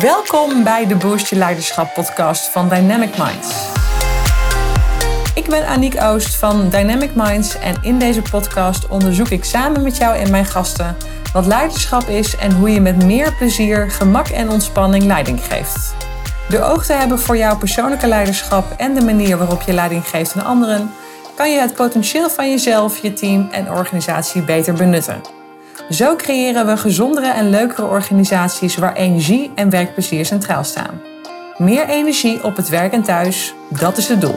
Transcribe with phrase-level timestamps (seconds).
[0.00, 3.68] Welkom bij de Boost Je Leiderschap podcast van Dynamic Minds.
[5.34, 9.96] Ik ben Aniek Oost van Dynamic Minds en in deze podcast onderzoek ik samen met
[9.96, 10.96] jou en mijn gasten
[11.32, 15.94] wat leiderschap is en hoe je met meer plezier, gemak en ontspanning leiding geeft.
[16.48, 20.34] Door oog te hebben voor jouw persoonlijke leiderschap en de manier waarop je leiding geeft
[20.36, 20.90] aan anderen,
[21.34, 25.43] kan je het potentieel van jezelf, je team en organisatie beter benutten.
[25.90, 31.02] Zo creëren we gezondere en leukere organisaties waar energie en werkplezier centraal staan.
[31.58, 34.36] Meer energie op het werk en thuis, dat is het doel.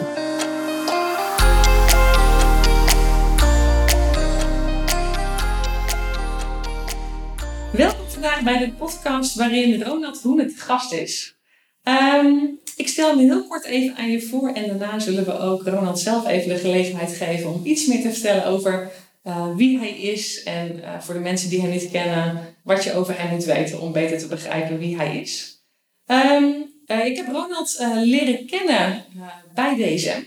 [7.71, 11.35] Welkom vandaag bij de podcast waarin Ronald Hoen het gast is.
[11.83, 12.35] Ehm,
[12.75, 15.99] ik stel me heel kort even aan je voor en daarna zullen we ook Ronald
[15.99, 18.91] zelf even de gelegenheid geven om iets meer te vertellen over
[19.27, 22.93] uh, wie hij is en uh, voor de mensen die hem niet kennen, wat je
[22.93, 25.61] over hem moet weten om beter te begrijpen wie hij is.
[26.05, 29.05] Um, uh, ik heb Ronald leren kennen
[29.53, 30.21] bij DSM.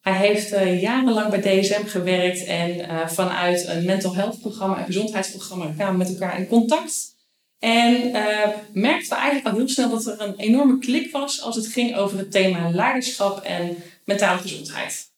[0.00, 0.48] Hij heeft
[0.80, 6.08] jarenlang bij DSM gewerkt en vanuit een mental health programma, een gezondheidsprogramma, kwamen we met
[6.08, 7.16] elkaar in contact.
[7.58, 8.10] En
[8.72, 11.96] merkten we eigenlijk al heel snel dat er een enorme klik was als het ging
[11.96, 15.10] over het thema leiderschap en mentale gezondheid.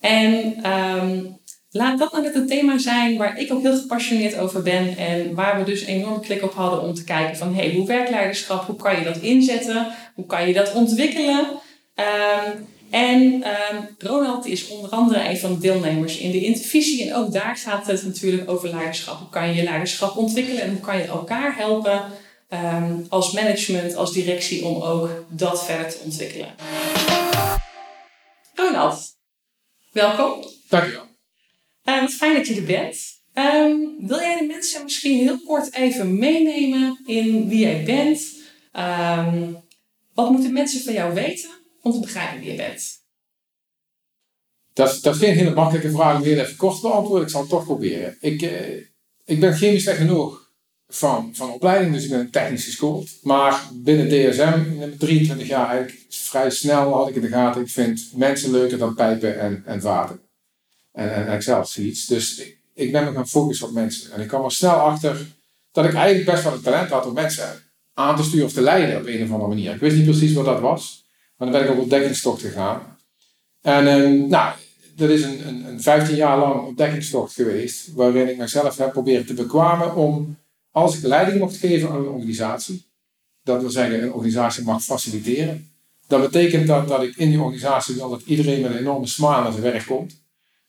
[0.00, 1.40] En um,
[1.74, 5.34] Laat dat nou net het thema zijn waar ik ook heel gepassioneerd over ben en
[5.34, 8.10] waar we dus een enorme klik op hadden om te kijken van hey, hoe werkt
[8.10, 11.46] leiderschap, hoe kan je dat inzetten, hoe kan je dat ontwikkelen.
[11.94, 17.14] Um, en um, Ronald is onder andere een van de deelnemers in de intervisie en
[17.14, 19.18] ook daar gaat het natuurlijk over leiderschap.
[19.18, 22.02] Hoe kan je je leiderschap ontwikkelen en hoe kan je elkaar helpen
[22.48, 26.54] um, als management, als directie om ook dat verder te ontwikkelen.
[28.54, 29.16] Ronald,
[29.92, 30.44] welkom.
[30.68, 31.11] Dankjewel.
[31.84, 33.20] Wat fijn dat je er bent.
[33.34, 38.20] Um, wil jij de mensen misschien heel kort even meenemen in wie jij bent?
[38.76, 39.56] Um,
[40.14, 41.50] wat moeten mensen van jou weten
[41.82, 43.00] om te begrijpen wie je bent?
[44.72, 47.24] Dat dat is geen hele makkelijke vraag om heel even kort te beantwoorden.
[47.24, 48.16] Ik zal het toch proberen.
[48.20, 48.76] Ik, uh,
[49.24, 50.50] ik ben chemisch technoloog
[50.88, 53.10] van, van opleiding, dus ik ben technisch geschoold.
[53.22, 57.68] Maar binnen DSM, in 23 jaar eigenlijk, vrij snel had ik in de gaten, ik
[57.68, 60.20] vind mensen leuker dan pijpen en, en vaten
[60.92, 62.06] en, en Excel sheets.
[62.06, 62.42] Dus
[62.74, 64.12] ik, ben me gaan focussen op mensen.
[64.12, 65.26] En ik kwam er snel achter
[65.72, 67.62] dat ik eigenlijk best wel het talent had om mensen
[67.94, 69.74] aan te sturen of te leiden op een of andere manier.
[69.74, 71.04] Ik wist niet precies wat dat was,
[71.36, 72.96] maar dan ben ik op ontdekkingstocht gegaan.
[73.60, 74.54] En um, nou,
[74.96, 79.26] dat is een, een, een 15 jaar lang ontdekkingstocht geweest, waarin ik mezelf heb proberen
[79.26, 80.36] te bekwamen om,
[80.70, 82.84] als ik leiding mocht geven aan een organisatie,
[83.42, 85.70] dat wil zeggen een organisatie mag faciliteren.
[86.06, 89.42] Dat betekent dat, dat ik in die organisatie wil dat iedereen met een enorme smile
[89.42, 90.21] naar zijn werk komt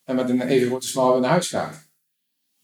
[0.03, 1.87] en met een even grote weer naar huis gaat.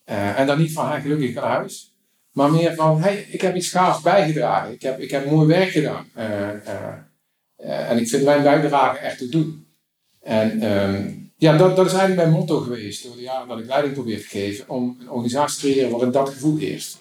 [0.09, 1.93] Uh, en dan niet van, hey, gelukkig naar huis.
[2.31, 4.73] Maar meer van, hey, ik heb iets gaafs bijgedragen.
[4.73, 6.05] Ik heb, ik heb mooi werk gedaan.
[6.17, 6.49] Uh,
[7.57, 9.67] uh, en ik vind mijn bijdrage echt te doen.
[10.21, 13.65] En um, ja, dat, dat is eigenlijk mijn motto geweest door de jaren dat ik
[13.65, 14.69] leiding probeer te geven.
[14.69, 16.97] Om een organisatie te creëren waarin dat gevoel eerst.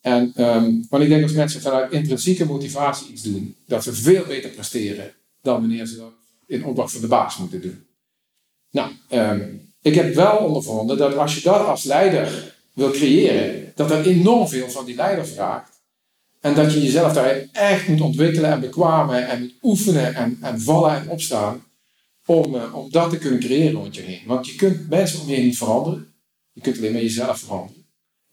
[0.00, 4.24] En um, want ik denk als mensen vanuit intrinsieke motivatie iets doen, dat ze veel
[4.24, 6.12] beter presteren dan wanneer ze dat
[6.46, 7.84] in opdracht van de baas moeten doen.
[8.70, 13.90] Nou, um, ik heb wel ondervonden dat als je dat als leider wil creëren, dat
[13.90, 15.80] er enorm veel van die leider vraagt.
[16.40, 20.60] En dat je jezelf daarin echt moet ontwikkelen en bekwamen en moet oefenen en, en
[20.60, 21.64] vallen en opstaan
[22.26, 24.22] om, uh, om dat te kunnen creëren rond je heen.
[24.26, 26.14] Want je kunt mensen om je heen niet veranderen.
[26.52, 27.84] Je kunt alleen maar jezelf veranderen.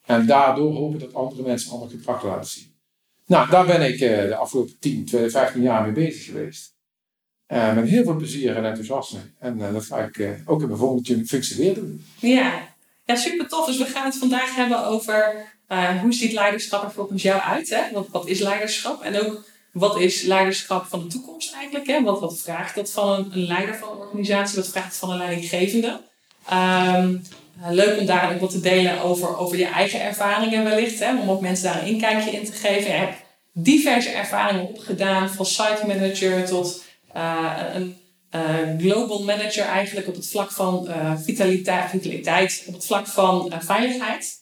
[0.06, 2.76] En daardoor hopen dat andere mensen ander gedrag laten zien.
[3.26, 6.76] Nou, daar ben ik uh, de afgelopen 10, 12, 15 jaar mee bezig geweest.
[7.48, 9.20] Uh, met heel veel plezier en enthousiasme.
[9.40, 12.06] En uh, dat ga ik uh, ook in mijn volgende functie weer doen.
[12.20, 12.54] Ja.
[13.06, 13.66] ja, super tof.
[13.66, 15.46] Dus we gaan het vandaag hebben over
[16.02, 17.70] hoe ziet leiderschap er volgens jou uit?
[17.70, 17.82] Hè?
[17.94, 19.02] Wat, wat is leiderschap?
[19.02, 21.88] En ook wat is leiderschap van de toekomst eigenlijk?
[21.88, 22.04] Hè?
[22.04, 24.56] Wat, vraagt dat van een, leider van een organisatie?
[24.56, 26.02] Wat vraagt het van een leidinggevende?
[26.54, 27.22] Um,
[27.70, 31.00] leuk om daar ook wat te delen over, over je eigen ervaringen wellicht.
[31.00, 31.20] Hè?
[31.20, 32.92] Om ook mensen daar een inkijkje in te geven.
[32.92, 33.18] Je hebt
[33.52, 35.30] diverse ervaringen opgedaan.
[35.30, 37.96] Van site manager tot een
[38.36, 44.36] uh, global manager eigenlijk op het vlak van uh, vitaliteit, op het vlak van veiligheid,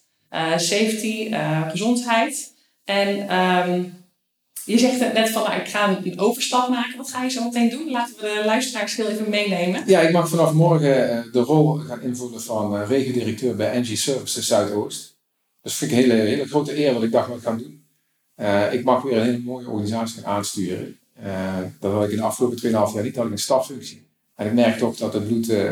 [0.58, 1.36] safety,
[1.70, 2.54] gezondheid.
[2.84, 4.06] En um,
[4.66, 6.98] je zegt net van, nou, ik ga een overstap maken.
[6.98, 7.92] Wat ga je zo meteen doen?
[7.92, 9.84] Laten we de luisteraars heel even meenemen.
[9.86, 15.18] Ja, ik mag vanaf morgen de rol gaan invullen van regiodirecteur bij NG Services Zuidoost.
[15.62, 17.86] Dat vind ik een hele, grote eer wat ik dacht wat ik doen.
[18.72, 21.00] ik mag weer een hele mooie organisatie gaan aansturen.
[21.24, 24.08] Uh, dat had ik in de afgelopen 2,5 jaar niet, had ik een staffunctie.
[24.36, 25.72] En ik merk toch dat het bloed uh,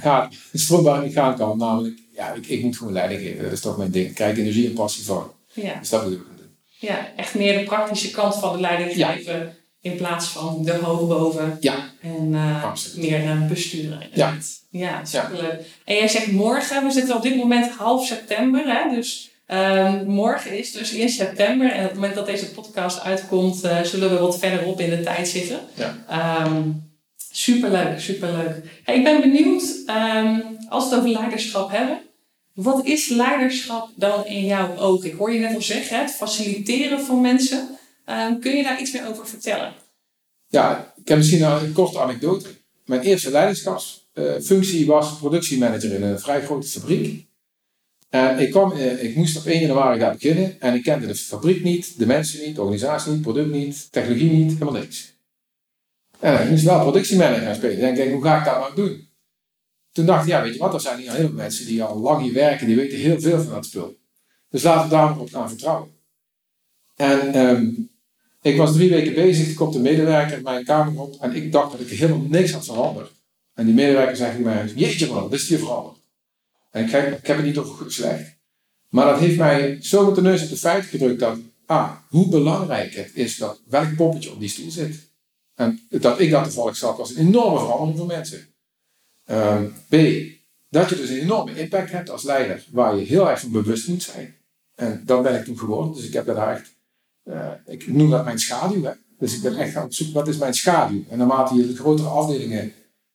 [0.00, 1.58] gaat, stroombaar niet gaan kan.
[1.58, 3.42] Namelijk, ja, ik, ik moet gewoon leiding geven.
[3.42, 4.08] Dat is toch mijn ding.
[4.08, 5.32] Ik krijg energie en passie van.
[5.52, 5.78] Ja.
[5.78, 6.56] Dus dat moeten we gaan doen.
[6.78, 9.54] Ja, echt meer de praktische kant van de leiding geven.
[9.80, 11.56] In plaats van de hoog boven.
[11.60, 11.90] Ja.
[12.00, 14.08] En uh, meer naar besturen.
[14.12, 14.36] Ja.
[14.70, 15.60] Ja, superleuk.
[15.84, 18.62] En jij zegt morgen, we zitten op dit moment half september.
[18.64, 18.94] Hè?
[18.94, 21.70] Dus uh, morgen is dus in september.
[21.70, 25.00] En op het moment dat deze podcast uitkomt, uh, zullen we wat verderop in de
[25.00, 25.60] tijd zitten.
[25.74, 26.46] Ja.
[26.46, 26.88] Um,
[27.32, 28.56] superleuk, superleuk.
[28.84, 32.00] Hey, ik ben benieuwd, um, als we het over leiderschap hebben.
[32.54, 35.08] Wat is leiderschap dan in jouw ogen?
[35.08, 37.78] Ik hoor je net al zeggen, het faciliteren van mensen.
[38.40, 39.72] Kun je daar iets meer over vertellen?
[40.48, 42.48] Ja, ik heb misschien een korte anekdote.
[42.84, 47.28] Mijn eerste leiderschapsfunctie was productiemanager in een vrij grote fabriek.
[48.10, 51.62] En ik, kwam, ik moest op 1 januari daar beginnen en ik kende de fabriek
[51.62, 55.18] niet, de mensen niet, de organisatie niet, product niet, technologie niet, helemaal niks.
[56.20, 57.78] En ik moest wel productiemanager gaan spelen.
[57.78, 59.08] En ik denk, hoe ga ik dat nou doen?
[59.92, 61.98] Toen dacht ik, ja, weet je wat, er zijn hier heel veel mensen die al
[61.98, 63.98] lang hier werken, die weten heel veel van dat spul.
[64.48, 65.90] Dus laten we daarop gaan vertrouwen.
[66.96, 67.90] En um,
[68.42, 71.70] ik was drie weken bezig, er komt een medewerker mijn kamer op en ik dacht
[71.70, 73.12] dat ik helemaal niks had veranderd.
[73.54, 75.99] En die medewerker zei tegen mij, jeetje man, wat is hier veranderd?
[76.70, 78.38] En ik, ik heb het niet over slecht.
[78.88, 82.28] Maar dat heeft mij zo met de neus op de feiten gedrukt dat, ah, hoe
[82.28, 85.10] belangrijk het is dat welk poppetje op die stoel zit.
[85.54, 88.54] En dat ik dat toevallig zat, was een enorme verandering voor mensen.
[89.30, 89.94] Um, B,
[90.68, 93.88] dat je dus een enorme impact hebt als leider, waar je heel erg van bewust
[93.88, 94.36] moet zijn.
[94.74, 96.74] En dat ben ik toen geworden, dus ik heb daar echt,
[97.24, 98.82] uh, ik noem dat mijn schaduw.
[98.82, 98.92] Hè?
[99.18, 101.04] Dus ik ben echt aan het zoeken, wat is mijn schaduw?
[101.08, 102.72] En naarmate je de grotere afdelingen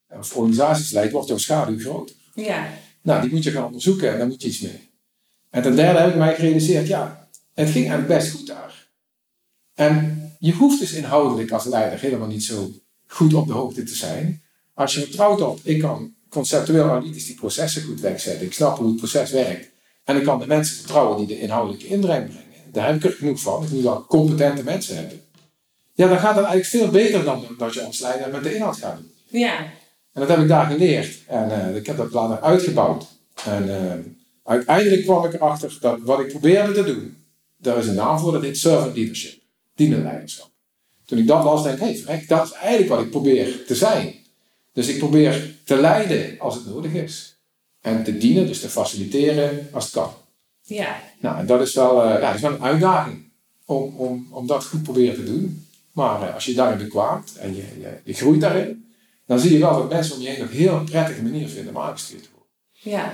[0.10, 2.16] of organisaties leidt, wordt jouw schaduw groter.
[2.34, 2.68] Ja.
[3.06, 4.90] Nou, die moet je gaan onderzoeken en daar moet je iets mee.
[5.50, 8.88] En ten derde heb ik mij gerealiseerd, ja, het ging eigenlijk best goed daar.
[9.74, 12.72] En je hoeft dus inhoudelijk als leider helemaal niet zo
[13.08, 14.44] goed op de hoogte te zijn.
[14.74, 18.46] Als je vertrouwt op, ik kan conceptueel analytisch die processen goed wegzetten.
[18.46, 19.70] Ik snap hoe het proces werkt.
[20.04, 22.72] En ik kan de mensen vertrouwen die de inhoudelijke inbreng brengen.
[22.72, 23.64] Daar heb ik er genoeg van.
[23.64, 25.22] Ik moet wel competente mensen hebben.
[25.94, 28.78] Ja, dan gaat het eigenlijk veel beter dan dat je als leider met de inhoud
[28.78, 29.12] gaat doen.
[29.42, 29.74] Ja.
[30.16, 31.20] En dat heb ik daar geleerd.
[31.28, 33.06] En uh, ik heb dat later uitgebouwd.
[33.46, 33.94] En uh,
[34.44, 37.18] uiteindelijk kwam ik erachter dat wat ik probeerde te doen,
[37.58, 39.42] daar is een naam voor, dat heet servant leadership.
[39.76, 40.50] Dienenleiderschap.
[41.06, 43.76] Toen ik dat las, denk ik, hé, hey, dat is eigenlijk wat ik probeer te
[43.76, 44.16] zijn.
[44.74, 47.40] Dus ik probeer te leiden als het nodig is.
[47.82, 50.14] En te dienen, dus te faciliteren als het kan.
[50.62, 51.02] Ja.
[51.20, 53.32] Nou, en dat is wel, uh, ja, is wel een uitdaging
[53.66, 55.68] om, om, om dat goed proberen te doen.
[55.92, 58.85] Maar als je daarin bekwaamt en je, je, je, groeit daarin,
[59.26, 61.76] dan zie je wel dat mensen om je heen op een heel prettige manier vinden
[61.76, 62.52] om aangestuurd te worden.
[62.72, 63.14] Ja.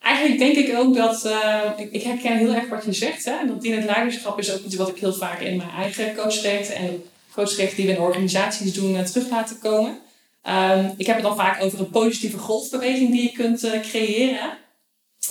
[0.00, 3.24] Eigenlijk denk ik ook dat, uh, ik, ik, herken heel erg wat je zegt.
[3.24, 3.46] Hè?
[3.46, 6.74] Dat in het leiderschap is ook iets wat ik heel vaak in mijn eigen coachtrajecten
[6.74, 7.02] en
[7.34, 9.98] coachtrajecten die we in organisaties doen terug laten komen.
[10.48, 14.58] Um, ik heb het dan vaak over een positieve golfbeweging die je kunt uh, creëren.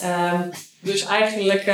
[0.04, 1.66] Um, dus eigenlijk,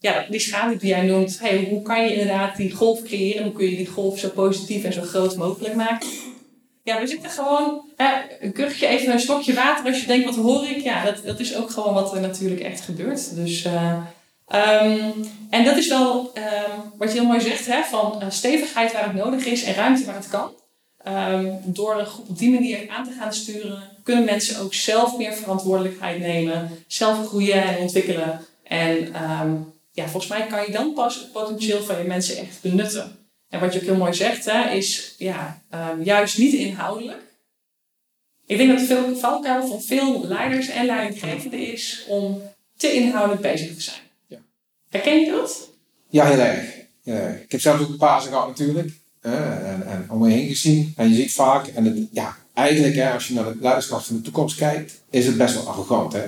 [0.00, 3.42] ja, die schaduw die jij noemt, hey, hoe kan je inderdaad die golf creëren?
[3.42, 6.08] Hoe kun je die golf zo positief en zo groot mogelijk maken?
[6.86, 7.90] Ja, we zitten gewoon,
[8.40, 10.80] een kuchje, even een stokje water als je denkt, wat hoor ik?
[10.82, 13.34] Ja, dat, dat is ook gewoon wat er natuurlijk echt gebeurt.
[13.34, 15.14] Dus, um,
[15.50, 16.32] en dat is wel
[16.98, 20.14] wat je heel mooi zegt, hè, van stevigheid waar het nodig is en ruimte waar
[20.14, 20.50] het kan.
[21.08, 25.16] Um, door een groep op die manier aan te gaan sturen, kunnen mensen ook zelf
[25.16, 28.40] meer verantwoordelijkheid nemen, zelf groeien en ontwikkelen.
[28.62, 29.14] En
[29.92, 33.25] ja, volgens mij kan je dan pas het potentieel van je mensen echt benutten.
[33.48, 37.22] En wat je ook heel mooi zegt, hè, is ja, um, juist niet inhoudelijk.
[38.46, 42.42] Ik denk dat veel valkuil van veel leiders en leidinggevenden is om
[42.76, 44.00] te inhoudelijk bezig te zijn.
[44.26, 44.38] Ja.
[44.88, 45.70] Herken je dat?
[46.08, 46.74] Ja, heel erg.
[47.02, 48.90] Ja, ik heb zelf ook een paar gehad natuurlijk
[49.30, 50.92] en, en om me heen gezien.
[50.96, 54.16] En je ziet vaak, en het, ja, eigenlijk hè, als je naar het leiderschap van
[54.16, 56.24] de toekomst kijkt, is het best wel arrogant hè,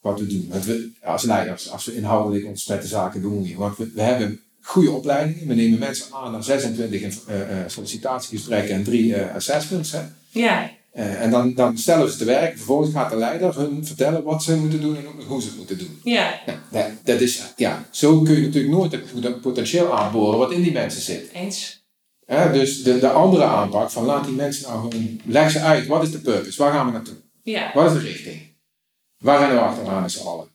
[0.00, 0.50] wat we doen.
[0.60, 3.54] we, als leiders, als we inhoudelijk ons met de zaken doen.
[3.56, 5.48] Want we, we hebben goede opleidingen.
[5.48, 9.92] We nemen mensen aan naar 26 uh, uh, sollicitatiegesprekken en drie uh, assessments.
[9.92, 10.00] Hè.
[10.28, 10.70] Ja.
[10.92, 12.56] en dan, dan stellen we ze te werk.
[12.56, 15.56] Vervolgens gaat de leider hun vertellen wat ze moeten doen en ook hoe ze het
[15.56, 16.00] moeten doen.
[16.02, 16.40] Ja.
[16.70, 20.72] dat, dat is, ja, zo kun je natuurlijk nooit het potentieel aanboren wat in die
[20.72, 21.30] mensen zit.
[21.32, 21.82] Eens
[22.52, 26.02] dus de, de andere aanpak van laat die mensen nou gewoon, leg ze uit, wat
[26.02, 27.16] is de purpose, waar gaan we naartoe?
[27.42, 27.70] Ja.
[27.74, 28.40] Wat is de richting?
[29.18, 30.51] Waar rennen we achteraan met z'n allen?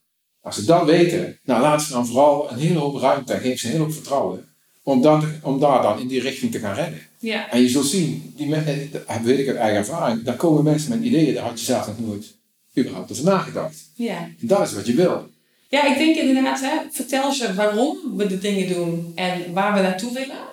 [0.48, 3.60] Als ze dat weten, nou laat ze dan vooral een hele hoop ruimte en geef
[3.60, 4.46] ze een hele hoop vertrouwen.
[4.84, 7.02] Om, dat, om daar dan in die richting te gaan rennen.
[7.20, 7.52] Ja.
[7.52, 8.50] En je zult zien, die,
[8.90, 11.88] dat weet ik uit eigen ervaring, daar komen mensen met ideeën, daar had je zelf
[11.88, 12.36] nog nooit
[12.78, 13.76] überhaupt over nagedacht.
[13.96, 14.30] Ja.
[14.40, 15.30] Dat is wat je wil.
[15.70, 19.82] Ja, ik denk inderdaad, hè, vertel ze waarom we de dingen doen en waar we
[19.82, 20.46] naartoe willen.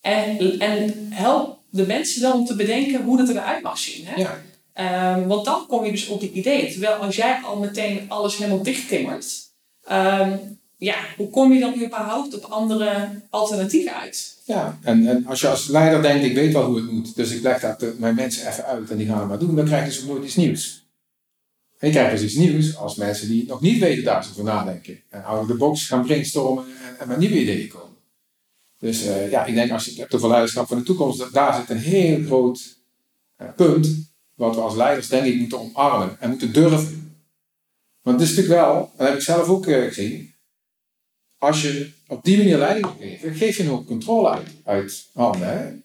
[0.00, 4.06] En, en help de mensen dan om te bedenken hoe dat eruit mag zien.
[4.06, 4.20] Hè?
[4.20, 4.42] Ja.
[4.74, 6.70] Um, want dan kom je dus op die idee.
[6.70, 9.50] Terwijl als jij al meteen alles helemaal dichttimmert,
[9.90, 14.38] um, ja, hoe kom je dan überhaupt op andere alternatieven uit?
[14.44, 17.30] Ja, en, en als je als leider denkt, ik weet wel hoe het moet, dus
[17.30, 19.64] ik leg dat de, mijn mensen even uit en die gaan het maar doen, dan
[19.64, 20.88] krijg je dus nooit iets nieuws.
[21.78, 24.44] En je krijgt dus iets nieuws als mensen die het nog niet weten daar over
[24.44, 25.00] nadenken.
[25.08, 26.64] En out of the box gaan brainstormen
[26.98, 27.96] en, met nieuwe ideeën komen.
[28.78, 31.54] Dus uh, ja, ik denk als je het hebt over leiderschap van de toekomst, daar
[31.54, 32.78] zit een heel groot
[33.42, 34.09] uh, punt
[34.40, 37.14] wat we als leiders denk ik moeten omarmen en moeten durven.
[38.02, 40.34] Want het is natuurlijk wel, en dat heb ik zelf ook uh, gezien,
[41.38, 45.84] als je op die manier leiding geeft, geef je een hoop controle uit, handen.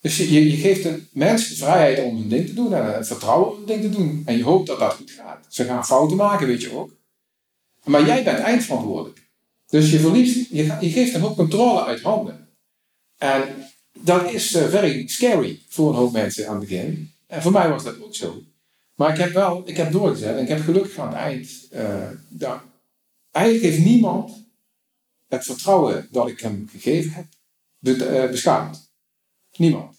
[0.00, 3.06] Dus je, je geeft de mensen de vrijheid om hun ding te doen en het
[3.06, 4.22] vertrouwen om hun ding te doen.
[4.26, 5.46] En je hoopt dat dat goed gaat.
[5.48, 6.96] Ze gaan fouten maken, weet je ook.
[7.84, 9.30] Maar jij bent eindverantwoordelijk.
[9.66, 12.48] Dus je verliest, je, geeft een hoop controle uit handen.
[13.16, 13.42] En
[13.98, 17.12] dat is uh, very scary voor een hoop mensen aan het begin.
[17.28, 18.42] En voor mij was dat ook zo.
[18.94, 22.08] Maar ik heb wel, ik heb doorgezet en ik heb gelukkig aan het eind, uh,
[22.28, 22.60] dat,
[23.30, 24.46] eigenlijk heeft niemand
[25.28, 27.26] het vertrouwen dat ik hem gegeven heb
[27.80, 28.90] uh, beschaamd.
[29.56, 29.96] Niemand.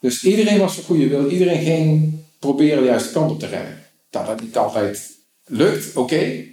[0.00, 3.82] Dus iedereen was voor goede wil, iedereen ging proberen de juiste kant op te rennen.
[4.10, 5.10] Dat dat niet altijd
[5.44, 6.44] lukt, oké.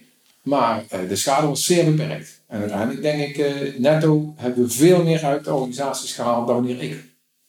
[0.42, 2.42] Maar uh, de schade was zeer beperkt.
[2.48, 6.82] En uiteindelijk denk ik, netto hebben we veel meer uit de organisaties gehaald dan wanneer
[6.82, 7.04] ik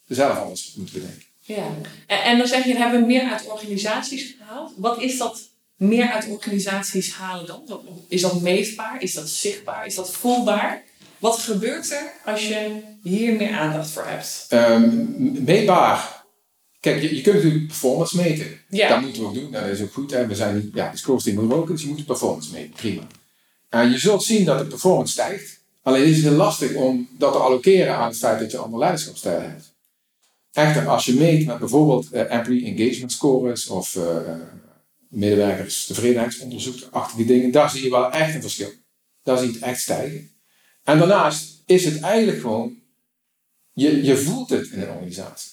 [0.07, 1.30] zelf alles moet bedenken.
[1.41, 1.67] Ja,
[2.07, 4.73] en, en dan zeg je, hebben we meer uit organisaties gehaald.
[4.77, 7.81] Wat is dat meer uit organisaties halen dan?
[8.09, 9.03] Is dat meetbaar?
[9.03, 9.87] Is dat zichtbaar?
[9.87, 10.83] Is dat voelbaar?
[11.19, 14.47] Wat gebeurt er als je hier meer aandacht voor hebt?
[14.51, 16.25] Um, meetbaar.
[16.81, 18.61] Kijk, je, je kunt natuurlijk performance meten.
[18.69, 18.89] Ja.
[18.89, 19.51] Dat moeten we ook doen.
[19.51, 20.11] Dat is ook goed.
[20.11, 20.27] Hè.
[20.27, 22.71] We zijn ja, de scoresteen moet ook, dus je moet de performance meten.
[22.71, 23.03] Prima.
[23.69, 25.61] En je zult zien dat de performance stijgt.
[25.83, 28.79] Alleen is het heel lastig om dat te allokeren aan het feit dat je andere
[28.79, 29.70] leiderschapstijl hebt.
[30.53, 34.35] Echter, als je meet met bijvoorbeeld uh, employee engagement scores of uh,
[35.09, 38.73] medewerkers tevredenheidsonderzoek, achter die dingen, daar zie je wel echt een verschil.
[39.23, 40.31] Daar zie je het echt stijgen.
[40.85, 42.79] En daarnaast is het eigenlijk gewoon,
[43.73, 45.53] je, je voelt het in een organisatie.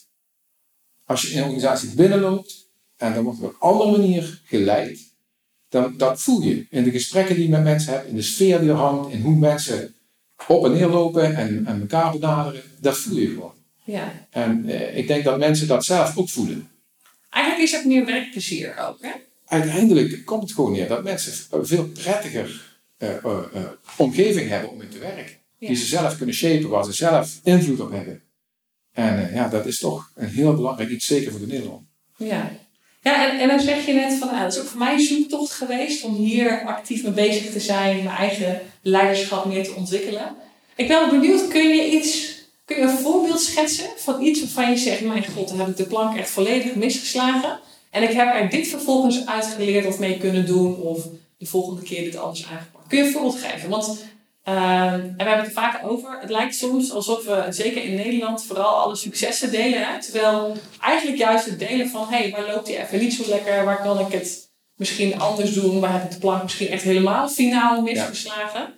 [1.06, 5.00] Als je in een organisatie binnenloopt en dan wordt op een andere manier geleid,
[5.70, 8.60] dan dat voel je in de gesprekken die je met mensen hebt, in de sfeer
[8.60, 9.96] die er hangt, in hoe mensen
[10.48, 13.57] op en neer lopen en, en elkaar benaderen, dat voel je gewoon.
[13.88, 14.28] Ja.
[14.30, 16.70] En eh, ik denk dat mensen dat zelf ook voelen.
[17.30, 19.12] Eigenlijk is het meer werkplezier ook, hè?
[19.46, 23.64] Uiteindelijk komt het gewoon neer dat mensen veel prettiger uh, uh,
[23.98, 25.36] omgeving hebben om in te werken.
[25.60, 28.22] Die ze zelf kunnen shapen, waar ze zelf invloed op hebben.
[28.94, 31.86] En ja, dat is toch een heel belangrijk iets, zeker voor de Nederland.
[32.18, 32.52] Ja,
[33.02, 35.00] ja en, en dan zeg je net van, ah, dat is ook voor mij een
[35.00, 40.36] zoektocht geweest om hier actief mee bezig te zijn, mijn eigen leiderschap meer te ontwikkelen.
[40.76, 42.37] Ik ben benieuwd, kun je iets,
[42.68, 45.78] kun je een voorbeeld schetsen van iets waarvan je zegt, mijn god, dan heb ik
[45.78, 47.60] de plank echt volledig misgeslagen.
[47.92, 51.08] En ik heb er dit vervolgens uitgeleerd of mee kunnen doen of
[51.38, 52.88] de volgende keer dit anders aangepakt.
[52.88, 53.70] Kun je een voorbeeld geven?
[53.70, 54.06] Want,
[54.46, 57.96] uh, en we hebben het er vaak over, het lijkt soms alsof we, zeker in
[57.96, 59.88] Nederland, vooral alle successen delen.
[59.88, 60.02] Hè?
[60.02, 63.66] Terwijl eigenlijk juist het delen van, hé, hey, waar loopt die even niet zo lekker?
[63.66, 65.80] Waar kan ik het misschien anders doen?
[65.80, 68.62] Waar heb ik de plank misschien echt helemaal finaal misgeslagen?
[68.62, 68.77] Ja.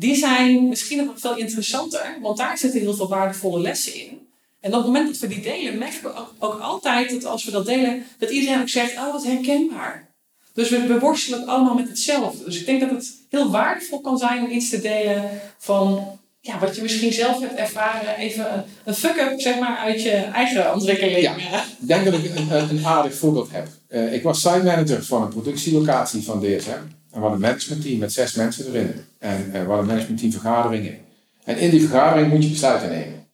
[0.00, 4.28] Die zijn misschien nog veel interessanter, want daar zitten heel veel waardevolle lessen in.
[4.60, 7.50] En op het moment dat we die delen, merken we ook, altijd dat als we
[7.50, 10.08] dat delen, dat iedereen ook zegt, oh wat herkenbaar.
[10.54, 12.44] Dus we, we worstelen allemaal met hetzelfde.
[12.44, 16.58] Dus ik denk dat het heel waardevol kan zijn om iets te delen van ja,
[16.58, 18.16] wat je misschien zelf hebt ervaren.
[18.16, 21.20] Even een, fuck-up zeg maar, uit je eigen ontwikkeling.
[21.20, 21.34] Ja,
[21.80, 23.68] ik denk dat ik een, een aardig voorbeeld heb.
[23.88, 26.99] Uh, ik was site manager van een productielocatie van DSM.
[27.10, 28.92] En we hadden een managementteam met zes mensen erin.
[29.18, 30.98] En uh, we hadden een managementteam vergaderingen.
[31.44, 33.28] En in die vergadering moet je besluiten nemen.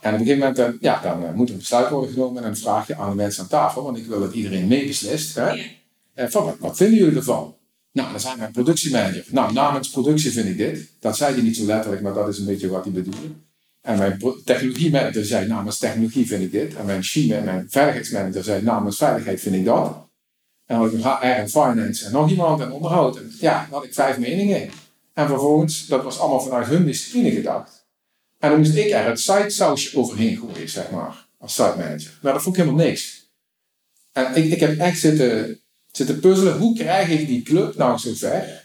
[0.00, 2.36] En op een gegeven moment, uh, ja, dan uh, moet er een besluit worden genomen
[2.36, 5.34] en dan vraag je aan de mensen aan tafel, want ik wil dat iedereen meebeslist.
[5.34, 5.50] Hè?
[5.50, 6.28] Ja.
[6.28, 7.54] Van, wat, wat, vinden jullie ervan?
[7.92, 9.24] Nou, dan zei mijn productiemanager.
[9.30, 10.90] Nou, namens productie vind ik dit.
[11.00, 13.28] Dat zei hij niet zo letterlijk, maar dat is een beetje wat hij bedoelde.
[13.80, 16.74] En mijn technologiemanager zei namens technologie vind ik dit.
[16.74, 17.04] En mijn
[17.44, 20.08] mijn veiligheidsmanager zei namens veiligheid vind ik dat.
[20.70, 23.16] En had ik nog en finance en nog iemand en onderhoud.
[23.16, 24.70] En ja, dan had ik vijf meningen.
[25.14, 27.86] En vervolgens, dat was allemaal vanuit hun discipline gedacht.
[28.38, 32.18] En dan moest ik er het site sausje overheen gooien, zeg maar, als site manager.
[32.22, 33.30] Maar dat vond ik helemaal niks.
[34.12, 35.60] En ik, ik heb echt zitten,
[35.90, 38.64] zitten puzzelen, hoe krijg ik die club nou zover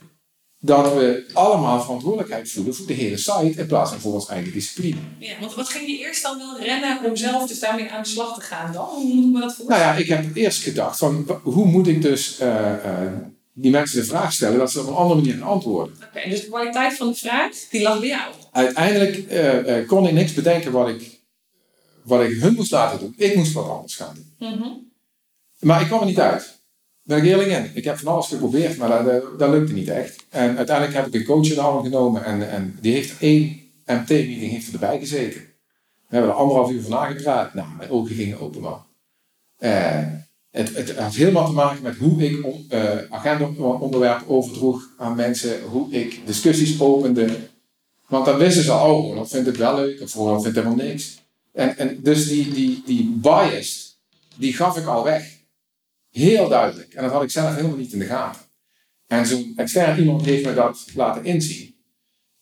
[0.66, 4.52] dat we allemaal verantwoordelijkheid voelen voor de hele site in plaats van voor ons eigen
[4.54, 5.00] discipline.
[5.20, 8.10] Ja, want wat ging je eerst dan wel rennen om zelf dus daarmee aan de
[8.10, 8.86] slag te gaan dan?
[8.86, 9.86] Hoe moet ik me dat voorstellen?
[9.86, 13.12] Nou ja, ik heb eerst gedacht van hoe moet ik dus uh, uh,
[13.54, 15.96] die mensen de vraag stellen dat ze op een andere manier gaan antwoorden.
[16.04, 18.34] Oké, dus de kwaliteit van de vraag, die lag bij jou?
[18.52, 21.20] Uiteindelijk uh, kon ik niks bedenken wat ik,
[22.04, 23.14] wat ik hun moest laten doen.
[23.18, 24.50] Ik moest wat anders gaan doen.
[24.50, 24.92] Mm -hmm.
[25.60, 26.56] Maar ik kwam er niet uit.
[27.06, 27.72] Ben ik eerlijk in.
[27.74, 30.26] Ik heb van alles geprobeerd, maar dat, dat, dat lukte niet echt.
[30.30, 33.62] En uiteindelijk heb ik een coach in de hand genomen en, en die heeft één
[33.86, 35.42] MT-meeting erbij gezeten.
[36.08, 37.54] We hebben er anderhalf uur van nagepraat.
[37.54, 38.84] Nou, mijn ogen gingen open, man.
[39.60, 40.04] Uh,
[40.52, 45.92] het, het had helemaal te maken met hoe ik uh, agenda-onderwerpen overdroeg aan mensen, hoe
[45.92, 47.28] ik discussies opende.
[48.08, 50.66] Want dan wisten ze al, oh, dan vindt het wel leuk, of dan vindt het
[50.66, 51.24] helemaal niks.
[51.54, 54.00] En, en dus die, die, die bias,
[54.38, 55.35] die gaf ik al weg.
[56.16, 56.94] Heel duidelijk.
[56.94, 58.42] En dat had ik zelf helemaal niet in de gaten.
[59.08, 61.76] En zo'n extern iemand heeft me dat laten inzien.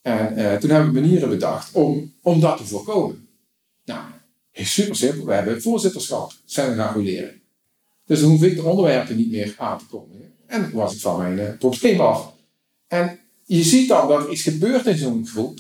[0.02, 3.28] En uh, toen hebben we manieren bedacht om, om dat te voorkomen.
[3.86, 4.04] Nou,
[4.52, 5.26] super simpel.
[5.26, 7.42] We hebben voorzitterschap zijn gaan roleren.
[8.06, 10.34] Dus dan hoef ik de onderwerpen niet meer aan te komen.
[10.48, 12.34] En was het van mijn uh, probleem af.
[12.88, 15.60] En je ziet dan dat er iets gebeurt in zo'n groep.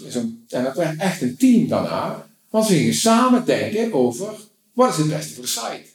[0.49, 2.29] En dat werd echt een team daarna.
[2.49, 4.33] Want ze gingen samen denken over
[4.73, 5.92] wat is het beste voor de site.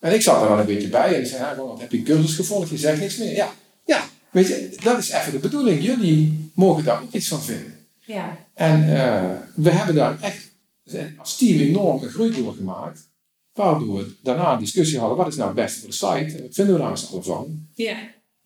[0.00, 2.34] En ik zat er wel een beetje bij en ik zei, ja, heb je cursus
[2.34, 2.70] gevolgd?
[2.70, 3.34] Je zegt niks meer.
[3.34, 3.52] Ja,
[3.84, 5.82] ja, weet je, dat is even de bedoeling.
[5.82, 7.74] Jullie mogen daar ook iets van vinden.
[7.98, 8.36] Ja.
[8.54, 10.48] En uh, we hebben daar echt
[11.18, 13.08] als team enorm een groei door gemaakt.
[13.52, 16.36] Waardoor we daarna een discussie hadden, wat is nou het beste voor de site?
[16.36, 17.66] En wat vinden we daar eens van?
[17.74, 17.96] Ja.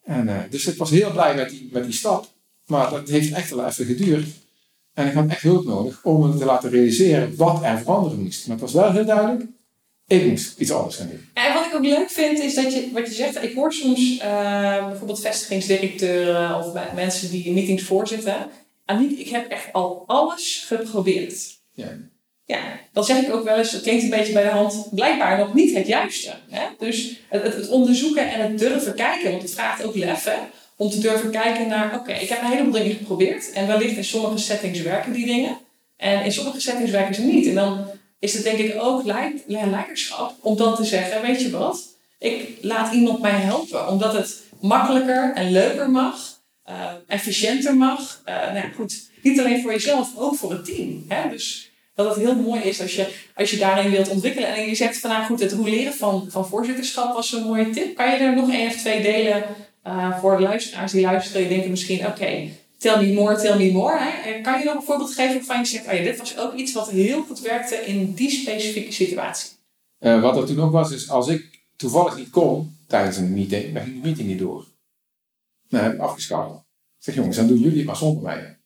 [0.04, 2.28] En, uh, dus ik was heel blij met die, met die stap.
[2.66, 4.26] Maar dat heeft echt wel even geduurd.
[4.94, 8.46] En ik had echt hulp nodig om me te laten realiseren wat er veranderen moest.
[8.46, 9.44] Maar het was wel heel duidelijk,
[10.06, 11.28] ik moest iets anders gaan doen.
[11.34, 14.18] En wat ik ook leuk vind, is dat je, wat je zegt, ik hoor soms
[14.18, 18.50] uh, bijvoorbeeld vestigingsdirecteuren of mensen die meetings voorzitten.
[18.84, 21.58] Aniek, ik heb echt al alles geprobeerd.
[21.72, 21.96] Ja.
[22.46, 25.38] Ja, dan zeg ik ook wel eens, het klinkt een beetje bij de hand, blijkbaar
[25.38, 26.34] nog niet het juiste.
[26.50, 26.66] Hè?
[26.78, 30.36] Dus het, het, onderzoeken en het durven kijken, want het vraagt ook lef, hè?
[30.76, 34.04] om te durven kijken naar, oké, ik heb een heleboel dingen geprobeerd en wellicht in
[34.04, 35.58] sommige settings werken die dingen
[35.96, 37.46] en in sommige settings werken ze niet.
[37.46, 37.86] En dan
[38.24, 39.04] is het denk ik ook
[39.46, 41.82] leiderschap om dan te zeggen, weet je wat,
[42.18, 46.16] ik laat iemand mij helpen, omdat het makkelijker en leuker mag,
[46.70, 48.22] uh, efficiënter mag.
[48.28, 51.04] Uh, nou ja, goed, niet alleen voor jezelf, ook voor het team.
[51.08, 51.28] Hè?
[51.30, 54.54] Dus dat het heel mooi is als je, als je daarin wilt ontwikkelen.
[54.54, 57.96] En je zegt van nou goed, het roleren van, van voorzitterschap was een mooie tip.
[57.96, 59.44] Kan je er nog één of twee delen
[59.86, 61.40] uh, voor de luisteraars die luisteren?
[61.40, 62.48] Die denken misschien, oké,
[62.84, 63.98] tell me more, tell me more.
[63.98, 64.40] Hè?
[64.40, 66.72] Kan je nog een voorbeeld geven waarvan je zegt, oh ja, dit was ook iets
[66.72, 69.50] wat heel goed werkte in die specifieke situatie?
[70.00, 73.74] Uh, wat er toen ook was, is als ik toevallig niet kon tijdens een meeting,
[73.74, 74.66] dan ging de meeting niet door.
[75.68, 76.58] Dan heb ik afgeschakeld.
[76.98, 78.58] Ik zeg jongens, dan doen jullie het maar zonder mij.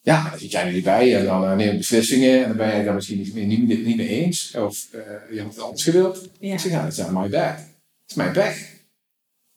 [0.00, 2.56] Ja, dan zit jij er niet bij en dan uh, neem je beslissingen en dan
[2.56, 4.54] ben je het daar misschien niet, niet, niet mee eens.
[4.54, 6.28] Of uh, je hebt het anders gewild.
[6.40, 6.52] Ja.
[6.52, 7.56] Ik zeg, ja, dat is my bad.
[7.56, 8.70] Dat is mijn pech.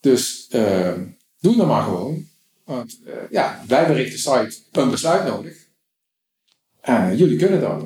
[0.00, 0.92] Dus uh,
[1.40, 2.28] doe dan maar gewoon.
[2.66, 5.56] Want uh, ja, heeft de site een besluit nodig.
[6.80, 7.84] En jullie kunnen dat.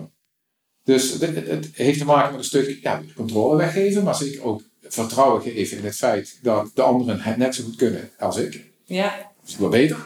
[0.84, 4.42] Dus het, het, het, heeft te maken met een stuk ja, controle weggeven, maar zeker
[4.42, 8.36] ook vertrouwen geven in het feit dat de anderen het net zo goed kunnen als
[8.36, 8.64] ik.
[8.84, 9.32] Ja.
[9.44, 9.96] Dus wel beter.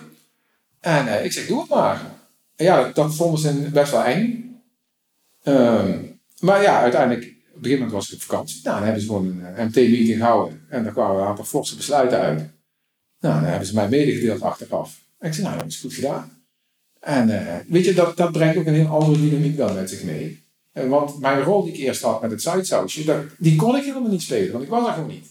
[0.81, 2.15] En ik zeg, doe het maar
[2.57, 4.45] ja, dat vonden ze best wel eng.
[5.45, 8.61] Um, maar ja, uiteindelijk, op een gegeven moment was ik op vakantie.
[8.63, 10.67] Nou, dan hebben ze gewoon een eh, MT-meeting gehouden.
[10.69, 12.51] En daar kwamen een aantal forse besluiten uit.
[13.25, 15.01] Nou, dan hebben ze mij medegedeeld achteraf.
[15.19, 16.45] En ik zei, nou, dat is goed gedaan.
[17.01, 20.03] En uh, weet je, dat, dat brengt ook een heel andere dynamiek wel met zich
[20.03, 20.43] mee.
[20.73, 24.11] Uh, want mijn rol die ik eerst had met het Zuidsausje, die kon ik helemaal
[24.11, 25.27] niet spelen, want ik was er gewoon niet.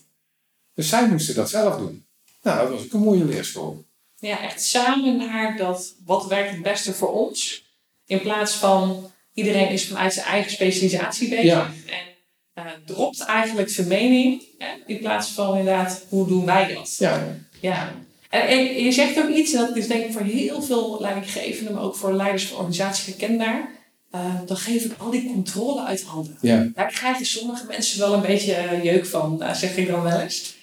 [0.74, 2.06] Dus zij moesten dat zelf doen.
[2.42, 3.86] Nou, dat was ook een mooie leerschool
[4.28, 7.64] ja, echt samen naar dat wat werkt het beste voor ons.
[8.06, 11.68] In plaats van iedereen is vanuit zijn eigen specialisatie bezig.
[11.86, 12.13] En
[12.56, 14.44] uh, dropt eigenlijk zijn mening.
[14.86, 16.96] in plaats van inderdaad, hoe doen wij dat?
[16.98, 17.36] Ja.
[17.60, 17.94] ja.
[18.30, 21.84] En, je zegt ook iets, en dat is denk ik voor heel veel leidinggevenden, maar
[21.84, 23.70] ook voor leiders van organisaties herkenbaar.
[24.16, 26.38] Uh, dan geef ik al die controle uit handen.
[26.42, 26.70] Ja.
[26.74, 30.56] Daar krijgen sommige mensen wel een beetje uh, jeuk van, zeg ik dan wel eens.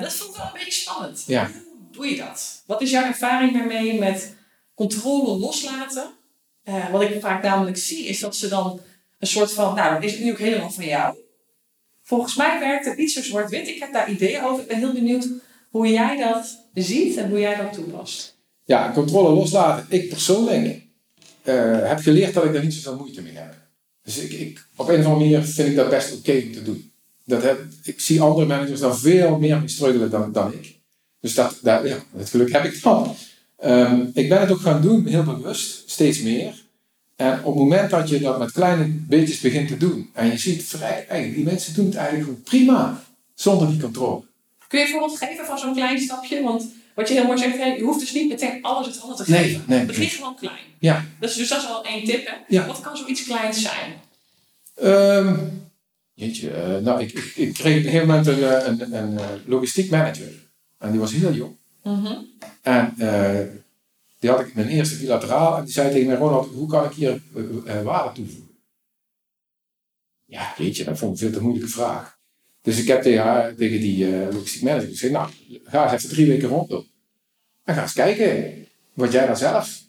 [0.00, 1.24] dat voelt wel een beetje spannend.
[1.26, 1.50] Ja
[1.94, 2.62] doe je dat?
[2.66, 4.36] Wat is jouw ervaring daarmee met
[4.74, 6.10] controle loslaten?
[6.64, 8.80] Uh, wat ik vaak namelijk zie, is dat ze dan
[9.18, 11.16] een soort van, nou, dan is nu ook helemaal van jou.
[12.04, 13.68] Volgens mij werkt het niet zo zwart-wit.
[13.68, 14.62] Ik heb daar ideeën over.
[14.62, 15.28] Ik ben heel benieuwd
[15.70, 18.36] hoe jij dat ziet en hoe jij dat toepast.
[18.64, 19.86] Ja, controle loslaten.
[19.88, 20.82] Ik persoonlijk
[21.44, 23.54] uh, heb geleerd dat ik daar niet zoveel moeite mee heb.
[24.02, 26.62] Dus ik, ik, op een of andere manier vind ik dat best oké om te
[26.62, 26.92] doen.
[27.24, 30.80] Dat heb, ik zie andere managers daar veel meer mee struggelen dan, dan ik.
[31.20, 32.82] Dus dat, dat, ja, dat geluk heb ik.
[33.64, 36.63] Um, ik ben het ook gaan doen, heel bewust, steeds meer.
[37.16, 40.38] En op het moment dat je dat met kleine beetjes begint te doen, en je
[40.38, 43.02] ziet, vrij, hey, die mensen doen het eigenlijk goed prima,
[43.34, 44.22] zonder die controle.
[44.68, 46.42] Kun je een voorbeeld geven van zo'n klein stapje?
[46.42, 49.32] Want wat je heel mooi zegt, je hoeft dus niet meteen alles het handen te
[49.32, 49.64] geven.
[49.66, 50.64] Nee, nee, Begin gewoon klein.
[50.78, 51.04] Ja.
[51.20, 52.26] Dus, dus dat is al één tip.
[52.26, 52.32] Hè?
[52.48, 52.66] Ja.
[52.66, 53.92] Wat kan zoiets kleins zijn?
[54.82, 55.62] Um,
[56.14, 59.18] Jeetje, uh, nou, ik, ik, ik, kreeg op een gegeven moment een, uh, een, een,
[59.18, 60.32] een logistiek manager.
[60.78, 61.56] En die was heel jong.
[61.82, 62.14] Mhm.
[62.62, 63.38] En uh,
[64.24, 65.56] die had ik mijn eerste bilateraal.
[65.56, 67.20] En die zei tegen mij, Ronald, hoe kan ik hier
[67.82, 68.58] waarde toevoegen?
[70.24, 72.18] Ja, jeetje, dat vond ik veel te moeilijke vraag.
[72.62, 75.30] Dus ik heb tegen, die logistiek manager gezegd, nou,
[75.64, 76.90] ga eens even drie weken rondlopen.
[77.64, 79.82] En ga eens kijken wat jij dan zelf,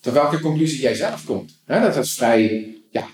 [0.00, 1.62] tot welke conclusie jij zelf komt.
[1.66, 3.06] Dat is vrij ja,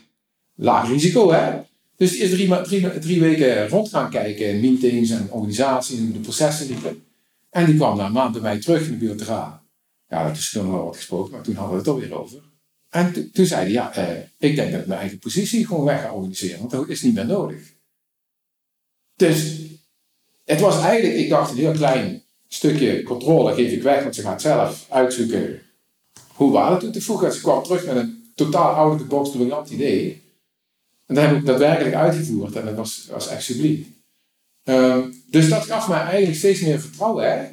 [0.54, 1.32] laag risico.
[1.32, 1.60] Hè?
[1.96, 6.12] Dus die is drie, drie, drie weken rond gaan kijken in meetings en organisaties en
[6.12, 6.66] de processen.
[6.66, 6.76] Die,
[7.50, 9.66] en die kwam na een maand bij mij terug in de bilateraal.
[10.08, 12.42] Ja, dat is toen wel wat gesproken, maar toen hadden we het toch weer over.
[12.88, 16.00] En toen zei hij, ja, eh, ik denk dat ik mijn eigen positie gewoon weg
[16.00, 17.76] ga organiseren, want dat is niet meer nodig.
[19.16, 19.56] Dus
[20.44, 24.22] het was eigenlijk, ik dacht, een heel klein stukje controle geef ik weg, want ze
[24.22, 25.62] gaat zelf uitzoeken
[26.34, 27.32] hoe waarde toe te voegen.
[27.32, 30.22] Ze kwam terug met een totaal out of the box briljant idee.
[31.06, 32.74] En dat heb ik daadwerkelijk uitgevoerd en dat
[33.08, 33.96] was, echt subliem.
[34.64, 37.30] Um, dus dat gaf mij eigenlijk steeds meer vertrouwen.
[37.30, 37.46] Hè?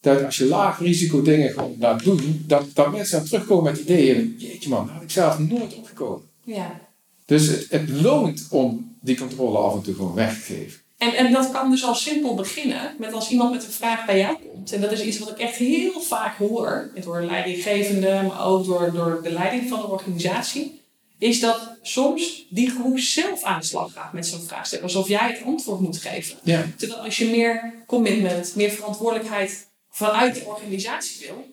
[0.00, 3.80] Dat als je laag risico dingen gewoon laat doen, dat, dat mensen dan terugkomen met
[3.80, 4.34] ideeën.
[4.38, 6.22] Jeetje man, daar had ik zelf nooit opgekomen.
[6.44, 6.80] Ja.
[7.26, 10.80] Dus het, het loont om die controle af en toe gewoon weg te geven.
[10.98, 14.18] En, en dat kan dus al simpel beginnen met als iemand met een vraag bij
[14.18, 14.72] jou komt.
[14.72, 18.92] En dat is iets wat ik echt heel vaak hoor, door leidinggevenden, maar ook door,
[18.92, 20.80] door de leiding van de organisatie.
[21.18, 24.82] Is dat soms die groep zelf aan de slag gaat met zo'n vraagstuk.
[24.82, 26.38] Alsof jij het antwoord moet geven.
[26.42, 26.66] Ja.
[26.76, 29.67] Terwijl als je meer commitment, meer verantwoordelijkheid
[29.98, 31.46] vanuit de organisatie wil,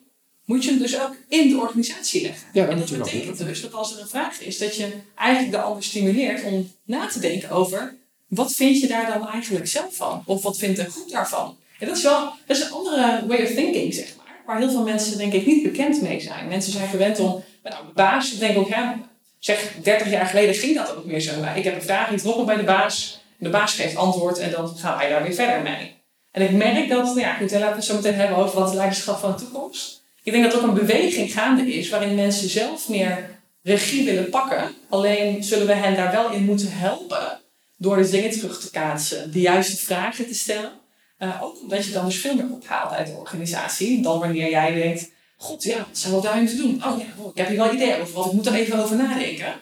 [0.46, 2.48] moet je hem dus ook in de organisatie leggen.
[2.54, 5.52] Ja, en dat moet betekent dus dat als er een vraag is, dat je eigenlijk
[5.52, 7.96] de ander stimuleert om na te denken over
[8.28, 10.24] wat vind je daar dan eigenlijk zelf van?
[10.26, 11.58] Of wat vindt een groep daarvan?
[11.80, 14.26] En dat is wel dat is een andere way of thinking, zeg maar.
[14.46, 16.48] Waar heel veel mensen denk ik niet bekend mee zijn.
[16.48, 19.00] Mensen zijn gewend om, nou, de baas, ik denk ook, ja,
[19.40, 21.32] zeg 30 jaar geleden ging dat ook meer zo.
[21.56, 23.24] Ik heb een vraag, iets nog bij de baas.
[23.38, 25.96] De baas geeft antwoord en dan gaan wij daar weer verder mee.
[26.36, 29.32] En ik merk dat, nou ja, we het zo meteen hebben over wat leiderschap van
[29.32, 30.04] de toekomst.
[30.24, 33.30] Ik denk dat ook een beweging gaande is waarin mensen zelf meer
[33.62, 34.72] regie willen pakken.
[34.90, 37.40] Alleen zullen we hen daar wel in moeten helpen
[37.78, 40.72] door de dingen terug te kaatsen, de juiste vragen te stellen.
[41.20, 44.74] Uh, ook omdat je dan dus veel meer ophaalt uit de organisatie dan wanneer jij
[44.74, 46.84] denkt: God, ja, wat zou ik daar moeten doen?
[46.86, 49.54] Oh ja, ik heb hier wel ideeën over wat, ik moet er even over nadenken.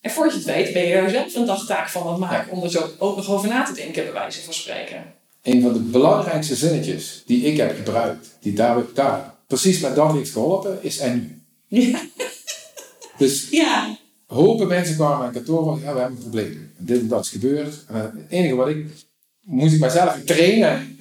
[0.00, 2.52] En voordat je het weet, ben je er zelf een dagtaak van aan het maken
[2.52, 5.20] om er zo ook nog over na te denken, bij wijze van spreken.
[5.42, 10.12] Een van de belangrijkste zinnetjes die ik heb gebruikt, die daar, daar precies met dat
[10.12, 11.80] heeft geholpen, is en nu.
[11.80, 12.00] Ja.
[13.18, 13.98] Dus ja
[14.32, 16.72] hopen mensen kwamen naar kantoor van, ja, we hebben een probleem.
[16.76, 17.84] Dit en dat is gebeurd.
[17.88, 18.86] En het enige wat ik,
[19.40, 20.98] moest ik mezelf trainen,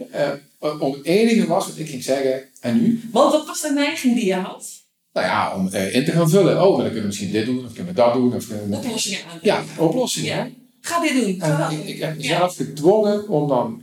[0.62, 3.02] uh, om het enige was wat ik ging zeggen, en nu?
[3.12, 4.66] Want wat was de neiging die je had?
[5.14, 6.64] Nou ja, om uh, in te gaan vullen.
[6.64, 8.34] Oh, dan kunnen we misschien dit doen, of kunnen we dat doen.
[8.36, 8.56] Of we...
[8.70, 9.40] Oplossingen aan.
[9.42, 10.36] Ja, oplossingen.
[10.36, 10.50] Ja.
[10.82, 11.36] Ga dit doen.
[11.40, 13.81] Ga en ik, ik, heb mezelf gedwongen om dan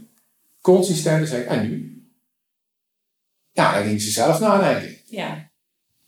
[0.77, 2.03] zeggen, en nu?
[3.51, 4.95] Ja, dan ging ze zelf nadenken.
[5.05, 5.51] Ja.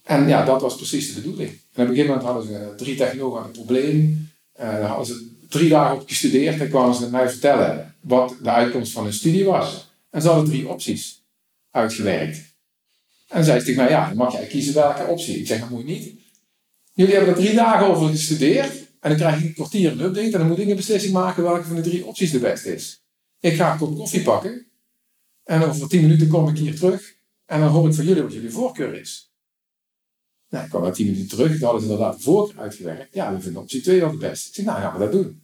[0.03, 1.49] En ja, dat was precies de bedoeling.
[1.49, 4.29] En op een gegeven moment hadden ze drie technologen aan het probleem.
[4.59, 8.49] Uh, daar hadden ze drie dagen op gestudeerd en kwamen ze mij vertellen wat de
[8.49, 9.89] uitkomst van hun studie was.
[10.09, 11.23] En ze hadden drie opties
[11.71, 12.39] uitgewerkt.
[13.27, 15.39] En zei ze tegen mij, ja, dan mag jij kiezen welke optie.
[15.39, 16.13] Ik zeg, dat moet je niet.
[16.93, 20.25] Jullie hebben er drie dagen over gestudeerd en dan krijg ik een kwartier een update
[20.25, 23.01] en dan moet ik een beslissing maken welke van de drie opties de beste is.
[23.41, 24.67] Ik ga een kop koffie pakken
[25.43, 28.33] en over tien minuten kom ik hier terug en dan hoor ik van jullie wat
[28.33, 29.31] jullie voorkeur is.
[30.49, 33.13] Nou, ik kwam na tien minuten terug, toen hadden ze inderdaad de voorkeur uitgewerkt.
[33.13, 34.49] Ja, we vinden optie 2 wel het beste.
[34.49, 35.43] Ik zeg, nou, gaan we dat doen.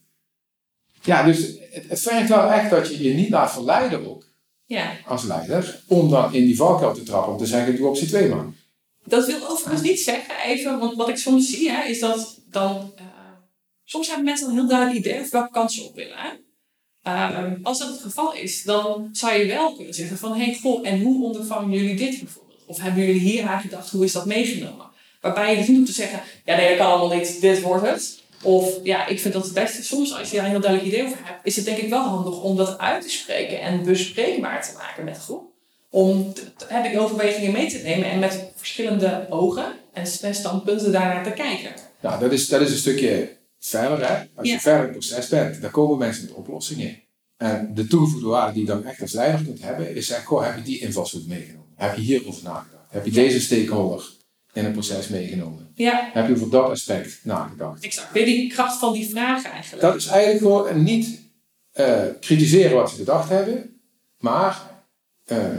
[1.02, 1.38] Ja, dus
[1.72, 4.26] het, het vergt wel echt dat je je niet laat verleiden ook.
[4.66, 4.98] Ja.
[5.06, 5.84] Als leider.
[5.88, 7.32] Om dan in die valkuil te trappen.
[7.32, 8.56] Om te zeggen, doe optie 2 man.
[9.06, 12.94] Dat wil overigens niet zeggen, even, want wat ik soms zie, hè, is dat dan...
[12.96, 13.06] Uh,
[13.84, 16.18] soms hebben mensen een heel duidelijk idee over welke kansen op willen.
[16.18, 16.30] Hè?
[17.08, 20.36] Uh, als dat het geval is, dan zou je wel kunnen zeggen van...
[20.36, 22.64] Hey, goh, en hoe ondervangen jullie dit bijvoorbeeld?
[22.66, 24.86] Of hebben jullie hier aan gedacht, hoe is dat meegenomen?
[25.22, 27.86] Waarbij je dus niet hoeft te zeggen, ja nee, dat kan allemaal niet, dit wordt
[27.86, 28.22] het.
[28.42, 29.84] Of ja, ik vind dat het beste.
[29.84, 32.04] Soms als je daar een heel duidelijk idee over hebt, is het denk ik wel
[32.04, 35.44] handig om dat uit te spreken en bespreekbaar te maken met de groep.
[35.90, 36.34] Om
[36.68, 41.72] heb ik overwegingen mee te nemen en met verschillende ogen en standpunten daarnaar te kijken.
[42.02, 44.08] Ja, dat is, dat is een stukje verder.
[44.08, 44.26] Hè?
[44.36, 47.02] Als je verder in het proces bent, dan komen mensen met oplossingen.
[47.38, 50.46] En de toegevoegde waarde die je dan echt als leider kunt hebben, is zeggen, goh,
[50.46, 51.74] heb je die invalshoek meegenomen?
[51.76, 52.86] Heb je hierover nagedacht?
[52.90, 54.10] Heb je deze stakeholder
[54.54, 55.72] in het proces meegenomen?
[55.76, 56.10] Ja.
[56.14, 57.84] Heb je over dat aspect nagedacht?
[57.84, 58.12] Exact.
[58.12, 59.82] Weer die kracht van die vragen eigenlijk.
[59.82, 61.20] Dat is eigenlijk gewoon niet
[61.74, 63.82] uh, kritiseren wat ze gedacht hebben,
[64.18, 64.84] maar
[65.32, 65.58] uh,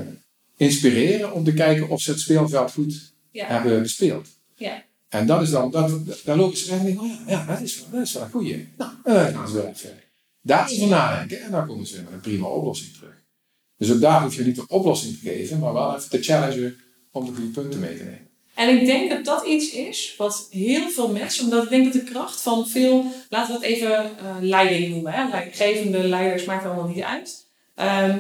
[0.56, 3.46] inspireren om te kijken of ze het speelveld goed ja.
[3.46, 4.28] hebben bespeeld.
[4.54, 4.84] Ja.
[5.08, 5.90] En dat is dan, dat,
[6.24, 8.68] daar lopen en denken, oh ja, ja dat, is, dat is wel een goeie.
[8.76, 10.02] Nou, uh, gaan ze weer even
[10.40, 13.24] Daarover nadenken en dan komen ze met een prima oplossing terug.
[13.76, 16.76] Dus ook daar hoef je niet de oplossing te geven, maar wel even te challengen
[17.12, 18.26] om de goede punten mee te nemen.
[18.54, 21.92] En ik denk dat dat iets is wat heel veel mensen, omdat ik denk dat
[21.92, 25.28] de kracht van veel, laten we het even uh, leiding noemen, hè?
[25.28, 27.46] leidinggevende leiders maakt allemaal niet uit.
[27.74, 28.18] Ehm,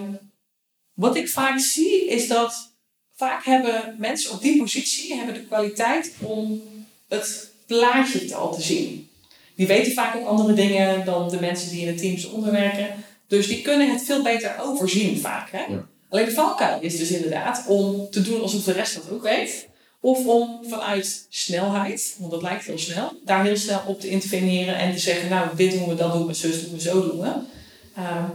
[0.94, 2.72] wat ik vaak zie is dat
[3.14, 6.62] vaak hebben mensen op die positie hebben de kwaliteit om
[7.08, 9.08] het plaatje al te zien.
[9.54, 12.88] Die weten vaak ook andere dingen dan de mensen die in de teams onderwerken.
[13.26, 15.50] Dus die kunnen het veel beter overzien vaak.
[15.50, 15.64] Hè?
[16.08, 19.68] Alleen de valkuil is dus inderdaad om te doen alsof de rest dat ook weet.
[20.00, 24.76] Of om vanuit snelheid, want dat lijkt heel snel, daar heel snel op te interveneren
[24.76, 27.20] en te zeggen, nou dit doen we, dat doen we, zus doen we, zo doen
[27.20, 27.32] we.
[27.98, 28.30] Uh,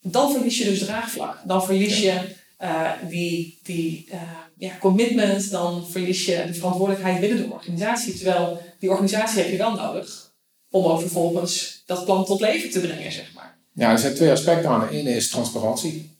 [0.00, 1.40] dan verlies je dus draagvlak.
[1.44, 2.20] Dan verlies je
[2.62, 4.22] uh, die, die uh,
[4.56, 8.14] ja, commitment, dan verlies je de verantwoordelijkheid binnen de organisatie.
[8.14, 10.32] Terwijl die organisatie heb je wel nodig
[10.70, 13.58] om ook vervolgens dat plan tot leven te brengen, zeg maar.
[13.72, 14.88] Ja, er zijn twee aspecten aan.
[14.88, 16.10] De ene is transparantie.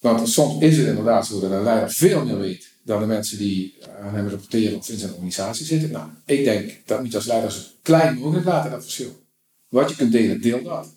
[0.00, 3.38] Want soms is het inderdaad zo dat een leider veel meer weet dan de mensen
[3.38, 5.90] die aan hem rapporteren of in zijn organisatie zitten.
[5.90, 9.22] Nou, ik denk dat moet je als leider zo klein mogelijk laten, dat verschil.
[9.68, 10.88] Wat je kunt delen, deel dat.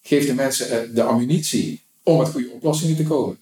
[0.00, 3.38] Geef de mensen eh, de ammunitie om met goede oplossingen te komen.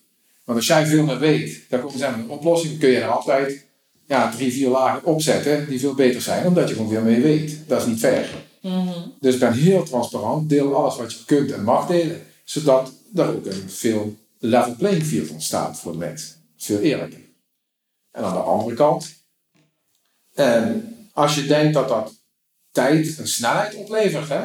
[0.47, 3.09] Want als jij veel meer weet, dan komen ze met een oplossing, kun je er
[3.09, 3.65] altijd
[4.07, 7.59] ja, drie, vier lagen opzetten die veel beter zijn, omdat je gewoon veel meer weet.
[7.67, 8.29] Dat is niet fair.
[8.61, 13.29] Mm Dus ben heel transparant, deel alles wat je kunt en mag delen, zodat er
[13.29, 16.37] ook een veel level playing field ontstaat voor de mensen.
[16.57, 17.21] Veel eerlijker.
[18.11, 19.15] En aan de andere kant,
[20.35, 20.73] ehm,
[21.13, 22.15] als je denkt dat dat
[22.71, 24.45] tijd en snelheid oplevert, hè?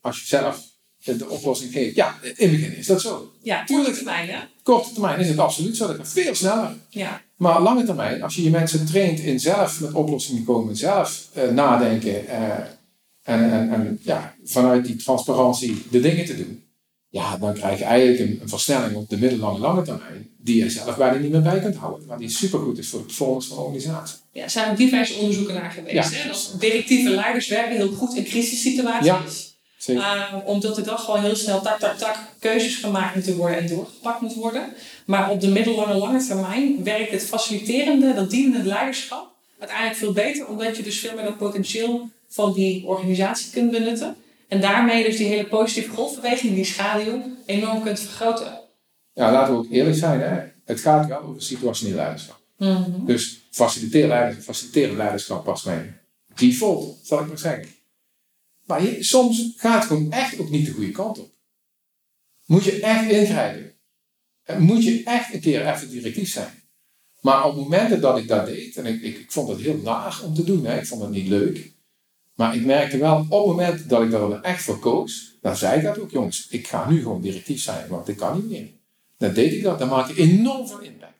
[0.00, 0.64] als je zelf
[0.98, 1.94] de oplossing geeft.
[1.94, 3.32] Ja, in het begin is dat zo.
[3.42, 4.48] Ja, korte termijn, ja.
[4.66, 5.86] Korte termijn is het absoluut zo.
[5.86, 6.76] Dat gaat veel sneller.
[6.88, 7.22] Ja.
[7.36, 11.48] Maar lange termijn, als je je mensen traint in zelf met oplossingen komen, zelf uh,
[11.48, 12.52] nadenken uh,
[13.22, 16.64] en, en, en ja, vanuit die transparantie de dingen te doen,
[17.08, 20.70] ja, dan krijg je eigenlijk een, een versnelling op de middellange lange termijn, die je
[20.70, 23.56] zelf bijna niet meer bij kunt houden, maar die supergoed is voor de performance van
[23.56, 24.16] de organisatie.
[24.32, 26.10] Ja, er zijn diverse onderzoeken naar geweest.
[26.10, 26.18] Ja.
[26.18, 26.28] Hè?
[26.28, 29.06] Dat directieve leiders werken heel goed in crisissituaties.
[29.06, 29.54] Ja.
[29.86, 33.68] Uh, omdat er dan gewoon heel snel tak, tak, tak keuzes gemaakt moeten worden en
[33.68, 34.72] doorgepakt moeten worden.
[35.06, 40.46] Maar op de middellange lange termijn werkt het faciliterende, dat dienende leiderschap uiteindelijk veel beter.
[40.46, 44.16] Omdat je dus veel meer dat potentieel van die organisatie kunt benutten.
[44.48, 48.60] En daarmee dus die hele positieve golfbeweging, die schaduw, enorm kunt vergroten.
[49.12, 50.20] Ja, laten we ook eerlijk zijn.
[50.20, 50.40] Hè?
[50.64, 52.40] Het gaat wel over situationeel leiderschap.
[52.56, 53.06] Mm -hmm.
[53.06, 56.00] Dus faciliteren leiderschap, faciliteren leiderschap pas mijn
[56.34, 57.75] default, zal ik maar zeggen.
[58.66, 61.34] Maar je, soms gaat het gewoon echt ook niet de goede kant op.
[62.46, 63.74] Moet je echt ingrijpen.
[64.42, 66.62] En moet je echt een keer even directief zijn.
[67.20, 70.20] Maar op momenten dat ik dat deed, en ik, ik, ik vond het heel naar
[70.24, 71.72] om te doen, hè, ik vond het niet leuk.
[72.34, 75.76] Maar ik merkte wel, op het moment dat ik er echt voor koos, dan zei
[75.76, 78.70] ik dat ook, jongens, ik ga nu gewoon directief zijn, want ik kan niet meer.
[79.18, 81.14] Dan deed ik dat, dan maakte ik enorm veel impact.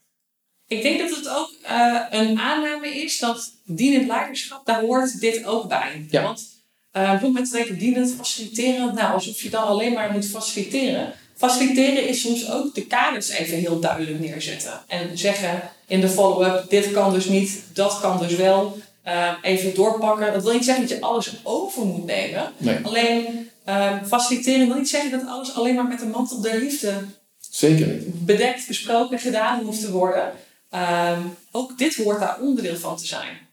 [0.66, 5.44] Ik denk dat het ook uh, een aanname is dat dienend leiderschap, daar hoort dit
[5.44, 6.06] ook bij.
[6.10, 6.22] Ja.
[6.22, 6.55] Want
[6.96, 11.12] uh, moment dat ik dienend faciliteren, nou alsof je dan alleen maar moet faciliteren.
[11.36, 14.80] Faciliteren is soms ook de kaders even heel duidelijk neerzetten.
[14.86, 18.78] En zeggen in de follow-up, dit kan dus niet, dat kan dus wel.
[19.06, 20.32] Uh, even doorpakken.
[20.32, 22.52] Dat wil niet zeggen dat je alles over moet nemen.
[22.56, 22.78] Nee.
[22.82, 27.04] Alleen uh, faciliteren wil niet zeggen dat alles alleen maar met de mantel der liefde
[27.50, 28.24] Zeker niet.
[28.24, 30.32] bedekt, besproken, gedaan hoeft te worden.
[30.74, 31.18] Uh,
[31.50, 33.45] ook dit hoort daar onderdeel van te zijn.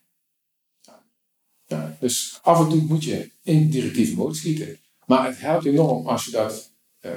[1.73, 4.79] Ja, dus af en toe moet je in directieve mode schieten.
[5.05, 7.11] Maar het helpt enorm als je dat uh,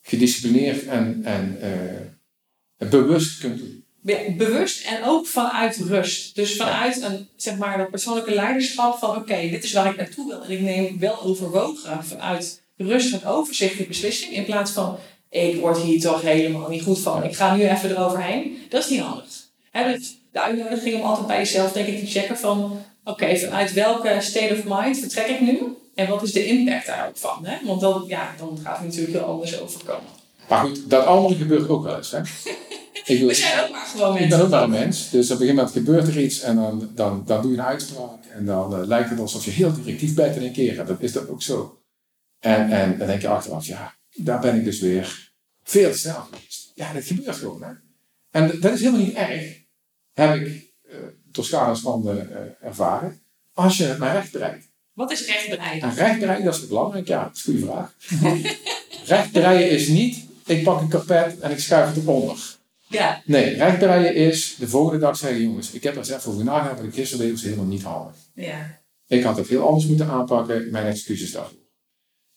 [0.00, 1.58] gedisciplineerd en, en
[2.78, 3.84] uh, bewust kunt doen.
[4.36, 6.34] Bewust en ook vanuit rust.
[6.34, 10.28] Dus vanuit een, zeg maar, persoonlijke leiderschap van oké, okay, dit is waar ik naartoe
[10.28, 10.44] wil.
[10.44, 14.32] En ik neem wel overwogen vanuit rust en overzicht de beslissing.
[14.32, 14.98] In plaats van
[15.30, 17.24] ik word hier toch helemaal niet goed van.
[17.24, 18.58] Ik ga nu even eroverheen.
[18.68, 19.48] Dat is niet handig.
[19.70, 23.38] He, dus de uitnodiging om altijd bij jezelf denk ik te checken van oké, okay,
[23.38, 25.76] vanuit welke state of mind vertrek ik nu?
[25.94, 27.46] En wat is de impact daar ook van?
[27.46, 27.66] Hè?
[27.66, 30.10] Want dan, ja, dan gaat het natuurlijk heel anders overkomen.
[30.48, 32.10] Maar goed, dat andere gebeurt ook wel eens.
[32.10, 32.20] Hè?
[33.04, 34.24] Ik We zijn ook maar gewoon mensen.
[34.24, 35.10] Ik ben ook maar een mens.
[35.10, 37.64] Dus op een gegeven moment gebeurt er iets en dan, dan, dan doe je een
[37.64, 38.24] uitspraak.
[38.32, 40.86] En dan uh, lijkt het alsof je heel directief bent in een keer.
[40.86, 41.82] Dat is dat ook zo.
[42.38, 45.32] En, en dan denk je achteraf, ja, daar ben ik dus weer
[45.62, 46.72] veel te snel geweest.
[46.74, 47.62] Ja, dat gebeurt gewoon.
[47.62, 47.72] Hè?
[48.30, 49.58] En dat is helemaal niet erg.
[50.12, 50.69] Heb ik
[51.30, 52.22] uh, Toscana's van uh,
[52.60, 53.20] ervaren.
[53.54, 54.68] Als je het maar recht bereikt.
[54.92, 55.88] Wat is recht bereiden?
[55.88, 57.06] En recht bereiden, dat is belangrijk.
[57.06, 57.94] Ja, dat is een goede vraag.
[59.16, 62.58] recht bereiden is niet, ik pak een kapet en ik schuif het eronder.
[62.88, 63.22] Ja.
[63.24, 66.76] Nee, recht bereiden is de volgende dag zeggen, jongens, ik heb er zelf over nagedacht,
[66.76, 68.14] wat ik gisteren deed was helemaal niet handig.
[68.34, 68.80] Ja.
[69.06, 71.58] Ik had het heel anders moeten aanpakken, mijn excuses daarvoor.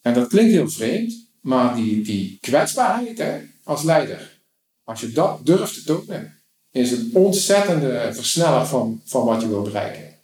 [0.02, 4.42] En dat klinkt heel vreemd, maar die, die kwetsbaarheid hè, als leider,
[4.84, 6.43] als je dat durft te tonen,
[6.74, 10.16] is een ontzettende versneller van, van wat je wil bereiken.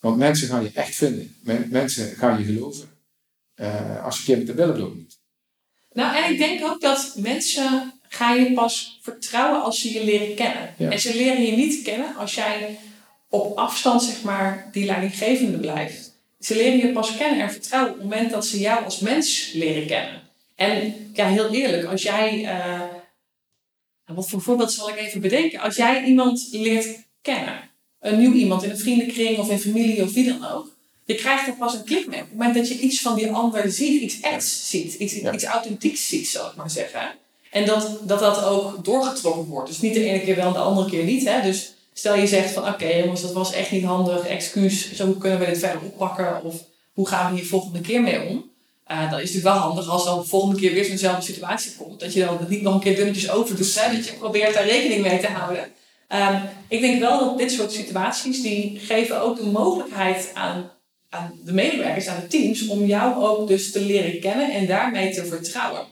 [0.00, 1.36] Want mensen gaan je echt vinden.
[1.70, 2.90] mensen gaan je geloven.
[3.56, 5.18] Uh, als je keer met de billen bloot moet.
[5.92, 10.34] Nou, en ik denk ook dat mensen gaan je pas vertrouwen als ze je leren
[10.34, 10.74] kennen.
[10.78, 12.78] En ze leren je niet kennen als jij
[13.28, 16.12] op afstand, zeg maar, die leidinggevende blijft.
[16.40, 19.50] Ze leren je pas kennen en vertrouwen op het moment dat ze jou als mens
[19.52, 20.20] leren kennen.
[20.54, 22.42] En ja, heel eerlijk, als jij.
[22.42, 22.91] Uh,
[24.14, 25.60] wat voor voorbeeld zal ik even bedenken?
[25.60, 27.70] Als jij iemand leert kennen,
[28.00, 30.70] een nieuw iemand in een vriendenkring of in familie of wie dan ook,
[31.04, 32.20] je krijgt er pas een klik mee.
[32.20, 35.44] Op het moment dat je iets van die ander ziet, iets echts ziet, iets, iets
[35.44, 37.14] authentieks ziet, zal ik maar zeggen.
[37.50, 39.68] En dat, dat dat ook doorgetrokken wordt.
[39.68, 41.28] Dus niet de ene keer wel en de andere keer niet.
[41.28, 41.42] Hè?
[41.42, 45.38] Dus stel je zegt van oké jongens, dat was echt niet handig, excuus, zo kunnen
[45.38, 48.50] we dit verder oppakken of hoe gaan we hier volgende keer mee om?
[48.92, 51.72] Uh, dan is het natuurlijk wel handig als dan de volgende keer weer zo'nzelfde situatie
[51.76, 52.00] komt.
[52.00, 53.80] Dat je dan het niet nog een keer dunnetjes over doet.
[53.80, 53.96] Hè?
[53.96, 55.64] Dat je probeert daar rekening mee te houden.
[56.08, 60.70] Um, ik denk wel dat dit soort situaties, die geven ook de mogelijkheid aan,
[61.08, 65.14] aan de medewerkers, aan de teams, om jou ook dus te leren kennen en daarmee
[65.14, 65.86] te vertrouwen.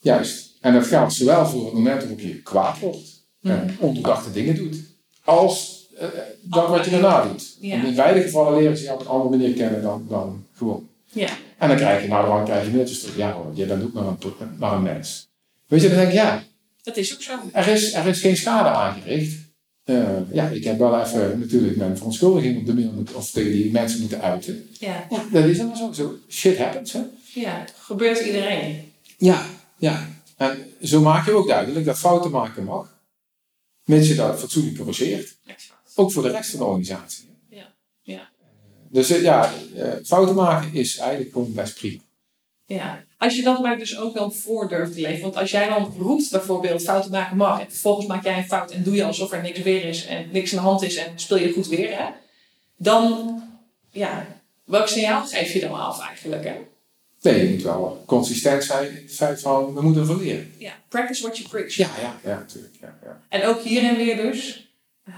[0.00, 0.56] Juist.
[0.60, 3.84] En dat geldt zowel voor het moment waarop je kwaad wordt en mhm.
[3.84, 4.76] onbedachte dingen doet,
[5.24, 6.08] als uh,
[6.42, 7.56] dat wat je daarna doet.
[7.60, 10.88] in beide gevallen leren ze je op een andere manier kennen dan, dan gewoon.
[11.14, 11.28] Ja.
[11.58, 13.92] En dan krijg je, nou dan krijg je mailtjes terug, ja hoor, je bent ook
[13.92, 15.28] maar een, maar een mens.
[15.66, 16.42] Weet je, dan denk ik, ja.
[16.82, 17.38] Dat is ook zo.
[17.52, 19.42] Er is, er is geen schade aangericht.
[19.84, 23.70] Uh, ja, ik heb wel even natuurlijk mijn verontschuldiging op de mail of tegen die
[23.70, 24.68] mensen moeten uiten.
[24.78, 25.06] Ja.
[25.32, 25.92] dat is dan zo.
[25.92, 26.14] zo.
[26.28, 27.00] Shit happens, hè?
[27.34, 28.92] Ja, gebeurt iedereen.
[29.18, 29.46] Ja,
[29.76, 30.08] ja.
[30.36, 32.98] En zo maak je ook duidelijk dat fouten maken mag,
[33.84, 35.36] mits je dat fatsoenlijk corrigeert.
[35.94, 37.28] Ook voor de rest van de organisatie.
[37.48, 38.28] Ja, ja.
[38.94, 42.00] Dus eh, ja, eh, fouten maken is eigenlijk gewoon best prima.
[42.66, 45.22] Ja, als je dat maar dus ook wel voor durft te leven.
[45.22, 48.70] Want als jij dan roept bijvoorbeeld fouten maken mag en vervolgens maak jij een fout
[48.70, 51.12] en doe je alsof er niks weer is en niks aan de hand is en
[51.14, 52.04] speel je goed weer, hè,
[52.76, 53.40] dan,
[53.90, 54.26] ja,
[54.64, 56.44] welk signaal geef je dan af eigenlijk?
[56.44, 56.54] Hè?
[57.20, 60.52] Nee, je moet wel consistent zijn in het feit van we moeten van leren.
[60.58, 61.74] Ja, practice what you preach.
[61.74, 62.74] Ja, ja, ja, natuurlijk.
[62.80, 63.20] Ja, ja.
[63.28, 64.68] En ook hier en weer dus,
[65.08, 65.14] uh,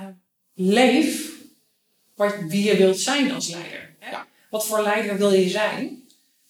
[0.54, 1.36] leef
[2.16, 3.94] wat, wie je wilt zijn als leider.
[3.98, 4.11] Hè?
[4.11, 4.26] Ja.
[4.50, 6.05] Wat voor leider wil je zijn?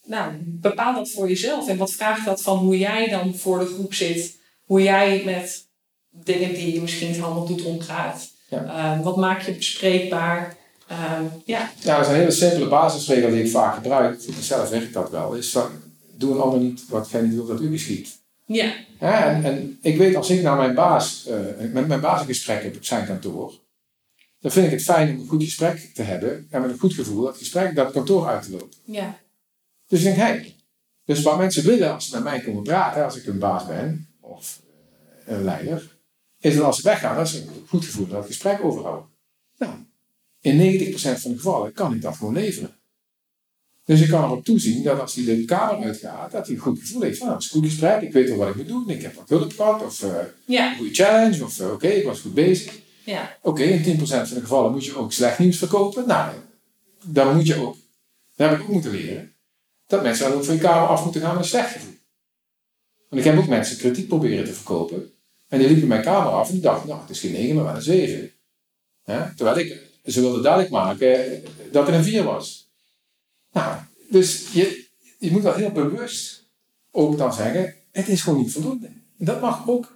[0.05, 1.69] Nou, bepaal dat voor jezelf.
[1.69, 4.39] En wat vraagt dat van hoe jij dan voor de groep zit?
[4.65, 5.67] Hoe jij met
[6.11, 8.31] dingen die je misschien niet handig doet omgaat?
[8.49, 8.65] Ja.
[8.65, 10.57] Uh, wat maak je bespreekbaar?
[10.91, 11.71] Um, ja.
[11.81, 14.21] ja, dat is een hele simpele basisregel die ik vaak gebruik.
[14.41, 15.35] Zelf werkt dat wel.
[15.35, 15.71] Is van,
[16.15, 18.19] doe een ander niet wat jij niet wil dat u geschiet.
[18.45, 18.73] Ja.
[19.01, 22.27] ja en, en ik weet als ik naar mijn baas, uh, met mijn baas een
[22.27, 23.53] gesprek heb op zijn kantoor,
[24.47, 26.95] dan vind ik het fijn om een goed gesprek te hebben en met een goed
[26.95, 28.69] gevoel dat gesprek dat kantoor uit te lopen.
[28.85, 29.19] Ja.
[29.87, 30.57] Dus ik denk, hé, hey,
[31.05, 34.09] dus wat mensen willen als ze met mij komen praten, als ik een baas ben
[34.21, 34.63] of
[35.29, 35.97] uh, een leider,
[36.41, 39.09] is dat als ze weggaan, dat ze een goed gevoel dat het gesprek overhouden.
[39.59, 39.73] Nou,
[40.41, 42.77] in 90% van de gevallen kan ik dat gewoon leveren.
[43.85, 46.79] Dus ik kan erop toezien dat als hij de kamer uitgaat, dat hij een goed
[46.79, 48.69] gevoel heeft van, nou, het is een goed gesprek, ik weet wel wat ik moet
[48.69, 50.11] doen, ik heb wat hulp gehad, of uh,
[50.45, 50.71] ja.
[50.71, 52.85] een goede challenge, of uh, oké, ik was goed bezig.
[53.07, 53.39] Ja.
[53.43, 56.07] Oké, in 10% van de gevallen moet je ook slecht nieuws verkopen.
[56.07, 56.35] Nou,
[57.05, 57.77] dan moet je ook,
[58.37, 59.35] dat heb ik ook moeten leren,
[59.87, 61.95] dat mensen dan ook van je kamer af moeten gaan met een slecht gevoel.
[63.09, 65.13] Want ik heb ook mensen kritiek proberen te verkopen,
[65.49, 67.65] en die liepen mijn kamer af en die dachten, nou, het is geen 9, maar
[67.65, 68.33] wel een 7.
[69.05, 69.33] Ja?
[69.37, 71.43] Terwijl ik ze wilden duidelijk maken
[71.73, 72.71] dat er een 4 was.
[73.53, 73.77] Nou,
[74.11, 74.87] dus je,
[75.19, 76.45] je moet wel heel bewust
[76.91, 78.91] ook dan zeggen, het is gewoon niet voldoende.
[79.19, 79.96] Dat mag ook.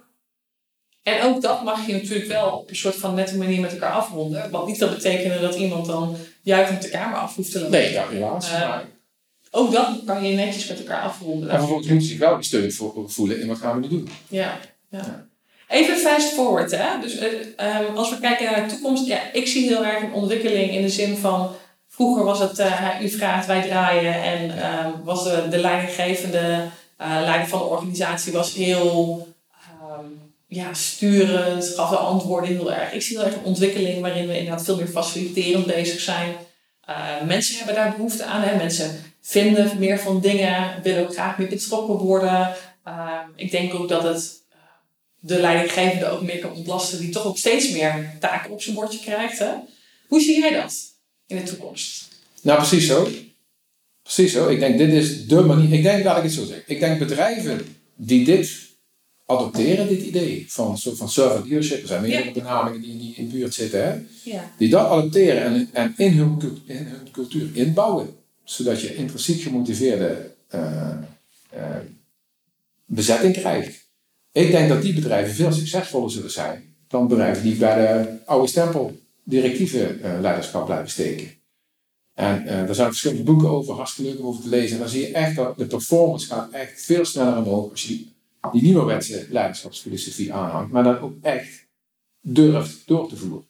[1.03, 3.91] En ook dat mag je natuurlijk wel op een soort van nette manier met elkaar
[3.91, 4.51] afronden.
[4.51, 7.79] Wat niet wil betekenen dat iemand dan juist de kamer af hoeft te lopen.
[7.79, 8.51] Nee, ja, helaas.
[8.51, 8.85] Uh, maar...
[9.51, 11.49] Ook dat kan je netjes met elkaar afronden.
[11.49, 14.09] En vervolgens moet je zich wel gesteund voelen in wat gaan we nu doen.
[14.27, 14.59] Ja,
[14.89, 15.29] ja.
[15.67, 16.99] Even fast forward, hè?
[17.01, 20.71] Dus uh, als we kijken naar de toekomst, ja, ik zie heel erg een ontwikkeling
[20.71, 21.51] in de zin van
[21.87, 27.47] vroeger was het uh, u vraagt, wij draaien en uh, was de, de leidinggevende leider
[27.47, 29.27] van de organisatie was heel
[30.53, 32.93] ja, sturend, gaf de antwoorden heel erg.
[32.93, 36.35] Ik zie heel erg een ontwikkeling waarin we inderdaad veel meer faciliterend bezig zijn.
[37.25, 38.55] mensen hebben daar behoefte aan, hè?
[38.55, 42.55] mensen vinden meer van dingen, willen ook graag meer betrokken worden.
[42.83, 44.41] Ehm, ik denk ook dat het
[45.19, 48.99] de leidinggevende ook meer kan ontlasten, die toch ook steeds meer taken op zijn bordje
[48.99, 49.39] krijgt.
[49.39, 49.51] Hè?
[50.07, 50.73] Hoe zie jij dat
[51.27, 52.07] in de toekomst?
[52.41, 53.07] Nou, precies zo.
[54.03, 54.49] Precies zo.
[54.49, 55.73] Ik denk, dit is de manier.
[55.73, 56.63] Ik denk, laat ik het zo zeggen.
[56.67, 58.70] Ik denk bedrijven die dit
[59.37, 62.31] adopteren, dit idee van soort van servant leadership, er zijn meerdere ja.
[62.31, 63.93] benamingen die in de buurt zitten, hè?
[64.23, 64.51] Ja.
[64.57, 68.09] die dat adopteren en, en in, hun, in hun cultuur inbouwen,
[68.43, 70.91] zodat je intrinsiek gemotiveerde eh,
[71.49, 71.77] eh,
[72.85, 73.89] bezetting krijgt.
[74.31, 78.47] Ik denk dat die bedrijven veel succesvoller zullen zijn dan bedrijven die bij de oude
[78.47, 81.39] stempel directieve eh, leiderschap blijven steken.
[82.13, 84.71] En uh, daar zijn verschillende boeken over, hartstikke leuk om over te lezen.
[84.71, 87.87] En dan zie je echt dat de performance gaat echt veel sneller omhoog als je
[87.87, 88.13] die,
[88.51, 91.67] die nieuwerwetse leiderschapsfilosofie aanhangt, maar dan ook echt
[92.21, 93.49] durft door te voeren.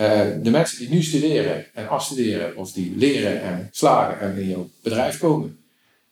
[0.00, 4.48] Uh, de mensen die nu studeren en afstuderen, of die leren en slagen en in
[4.48, 5.58] jouw bedrijf komen,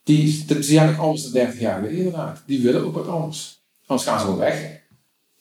[0.03, 2.43] die, die zijn nog anders dan 30 jaar geleden inderdaad.
[2.45, 3.63] Die willen ook wat anders.
[3.85, 4.83] Anders gaan ze gewoon weg.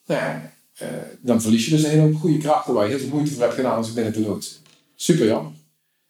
[0.07, 0.41] Nou
[1.21, 3.55] dan verlies je dus een hele goede krachten waar je heel veel moeite voor hebt
[3.55, 4.57] gedaan als je binnen loodsen.
[4.95, 5.53] Super jammer.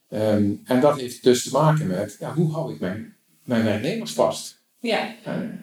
[0.09, 4.11] Um, en dat heeft dus te maken met ja, hoe hou ik mijn, mijn werknemers
[4.11, 4.63] vast?
[4.85, 5.07] Ja,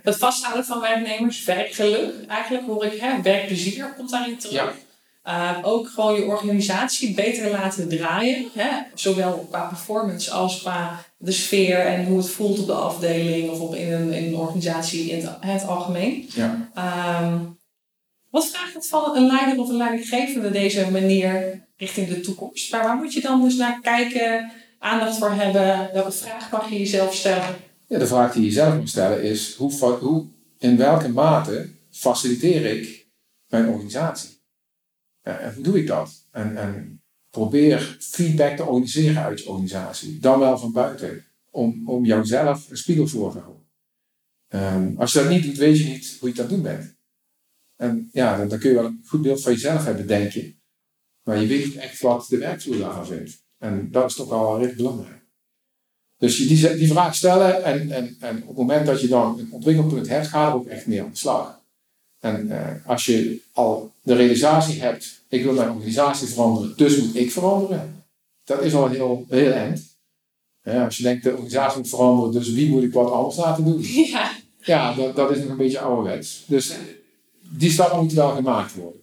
[0.02, 4.54] het vasthouden van werknemers, werkgeluk eigenlijk hoor ik, hè, werkplezier komt daarin terug.
[4.54, 4.72] Ja.
[5.26, 8.48] Uh, ook gewoon je organisatie beter laten draaien.
[8.54, 8.68] Hè?
[8.94, 13.60] Zowel qua performance als qua de sfeer en hoe het voelt op de afdeling of
[13.60, 16.30] op in, een, in een organisatie in het, het algemeen.
[16.34, 16.70] Ja.
[17.22, 17.58] Um,
[18.30, 22.72] wat vraagt het van een leider of een leidinggevende deze manier richting de toekomst?
[22.72, 25.90] Maar waar moet je dan dus naar kijken, aandacht voor hebben?
[25.92, 27.56] Welke vraag mag je jezelf stellen?
[27.92, 30.26] Ja, de vraag die je zelf moet stellen is: hoe, hoe,
[30.58, 33.08] in welke mate faciliteer ik
[33.48, 34.40] mijn organisatie?
[35.22, 36.26] en hoe doe ik dat?
[36.30, 42.04] En, en probeer feedback te organiseren uit je organisatie, dan wel van buiten, om, om
[42.04, 43.66] jouzelf een spiegel voor te houden.
[44.48, 46.96] Um, als je dat niet doet, weet je niet hoe je dat doen bent.
[47.76, 50.54] En ja, dan, kun je wel een goed beeld van jezelf hebben, denk je.
[51.22, 53.44] Maar je weet niet echt wat de werkvloer daarvan vindt.
[53.58, 55.21] En dat is toch wel redelijk belangrijk.
[56.22, 59.38] Dus je die, die vraag stellen en, en, en op het moment dat je dan
[59.38, 61.60] een ontwikkelpunt hebt, ga er ook echt mee aan de slag.
[62.20, 67.16] En uh, als je al de realisatie hebt, ik wil mijn organisatie veranderen, dus moet
[67.16, 68.04] ik veranderen.
[68.44, 69.96] Dat is al heel, heel eind.
[70.62, 73.64] Ja, als je denkt, de organisatie moet veranderen, dus wie moet ik wat anders laten
[73.64, 73.82] doen?
[74.12, 76.44] Ja, ja dat, dat is nog een beetje ouderwets.
[76.46, 76.72] Dus
[77.40, 79.00] die stap moet wel gemaakt worden.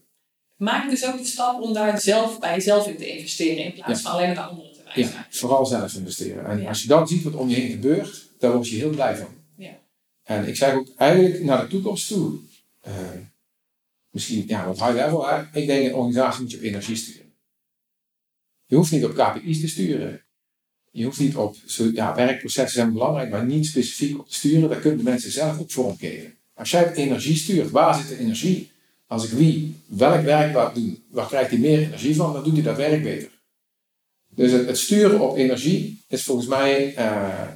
[0.57, 4.01] Maak dus ook de stap om daar zelf bij jezelf in te investeren, in plaats
[4.01, 4.68] van alleen naar de anderen.
[4.93, 6.45] Ja, vooral zelf investeren.
[6.45, 9.15] En als je dan ziet wat om je heen gebeurt, dan word je heel blij
[9.17, 9.27] van.
[9.57, 9.79] Ja.
[10.23, 12.39] En ik zeg ook eigenlijk naar de toekomst toe,
[12.87, 12.93] uh,
[14.09, 15.41] misschien ja, wat high level, hè?
[15.53, 17.33] ik denk een organisatie moet je op energie sturen.
[18.65, 20.23] Je hoeft niet op KPI's te sturen.
[20.91, 21.55] Je hoeft niet op,
[21.93, 24.69] ja, werkprocessen zijn belangrijk, maar niet specifiek op te sturen.
[24.69, 26.37] Daar kunnen de mensen zelf ook vormgeven.
[26.53, 28.71] Als jij energie stuurt, waar zit de energie?
[29.07, 32.53] Als ik wie welk werk laat doen, waar krijgt hij meer energie van, dan doet
[32.53, 33.38] hij dat werk beter.
[34.39, 37.47] Dus het, sturen op energie is volgens mij uh,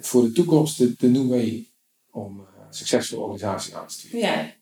[0.00, 1.68] voor de toekomst de, de new way
[2.10, 4.18] om uh, succesvolle organisatie aan te sturen.
[4.18, 4.52] Ja,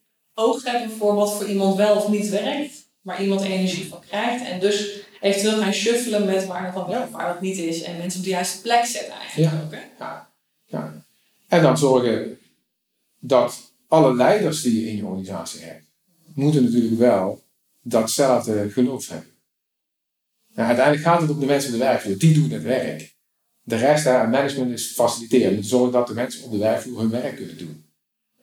[0.63, 4.45] hebben voor wat voor iemand wel of niet werkt, waar iemand energie van krijgt.
[4.45, 7.83] En dus eventueel gaan shuffelen met waar het dan wel of waar het niet is.
[7.83, 9.63] En mensen op de juiste plek zetten eigenlijk ja.
[9.65, 9.73] ook.
[9.73, 9.81] Hè?
[9.99, 10.31] Ja.
[10.67, 11.05] ja.
[11.49, 12.39] En dan zorgen
[13.19, 15.85] dat alle leiders die je in je organisatie hebt,
[16.35, 17.43] moeten natuurlijk wel
[17.83, 19.30] datzelfde geloof hebben.
[20.55, 22.19] Uiteindelijk gaat het om de mensen op de werkvloer.
[22.19, 23.15] Die doen het werk.
[23.63, 25.65] De rest, daar, management is faciliteren.
[25.65, 27.85] Zorgen dat de mensen op de werkvloer hun werk kunnen doen.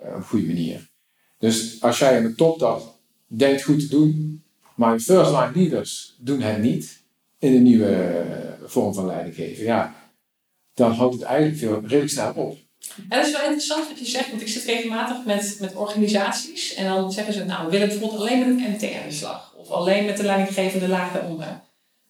[0.01, 0.89] Uh, op een goede manier.
[1.37, 4.43] Dus als jij in de top dat denkt goed te doen,
[4.75, 7.03] maar je first line leaders doen het niet
[7.39, 9.95] in de nieuwe eh, vorm van leidinggeven, ja,
[10.73, 12.57] dan houdt het eigenlijk veel redelijk snel op.
[13.09, 16.73] En dat is wel interessant wat je zegt, want ik zit regelmatig met, met organisaties
[16.73, 19.53] en dan zeggen ze, nou, we willen bijvoorbeeld alleen met het MT aan de slag.
[19.55, 21.61] Of alleen met de leidinggevende lagen onder.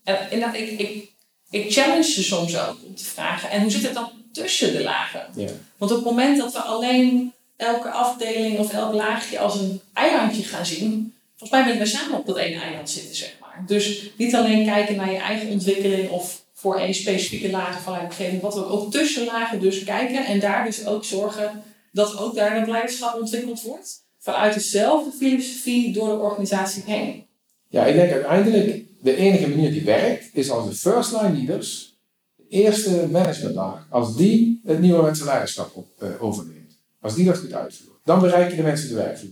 [0.07, 1.11] En, en dat, ik, ik,
[1.49, 4.83] ik challenge ze soms ook om te vragen, en hoe zit het dan tussen de
[4.83, 5.27] lagen?
[5.35, 5.47] Ja.
[5.77, 10.43] Want op het moment dat we alleen elke afdeling of elk laagje als een eilandje
[10.43, 13.63] gaan zien, volgens mij willen we samen op dat ene eiland zitten, zeg maar.
[13.65, 18.41] Dus niet alleen kijken naar je eigen ontwikkeling of voor één specifieke laag van leidinggeving,
[18.41, 22.59] wat we ook tussen lagen dus kijken en daar dus ook zorgen dat ook daar
[22.59, 24.03] het leiderschap ontwikkeld wordt.
[24.19, 27.26] Vanuit dezelfde filosofie door de organisatie heen.
[27.69, 31.97] Ja, ik denk uiteindelijk de enige manier die werkt is als de first line leaders,
[32.35, 36.79] de eerste managementlaag, als die het nieuwe mensenleiderschap op, uh, overneemt.
[37.01, 37.99] Als die dat goed uitvoert.
[38.03, 39.31] Dan bereik je de mensen de werkvloer.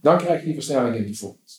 [0.00, 1.58] Dan krijg je die versnelling in performance.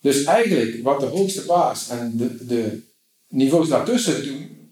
[0.00, 2.82] Dus eigenlijk wat de hoogste baas en de, de
[3.28, 4.70] niveaus daartussen doen,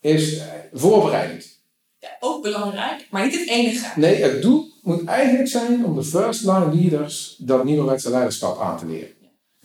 [0.00, 1.60] is eh, voorbereidend.
[1.98, 4.00] Ja, ook belangrijk, maar niet het enige.
[4.00, 8.78] Nee, het doel moet eigenlijk zijn om de first line leaders dat nieuwe leiderschap aan
[8.78, 9.17] te leren.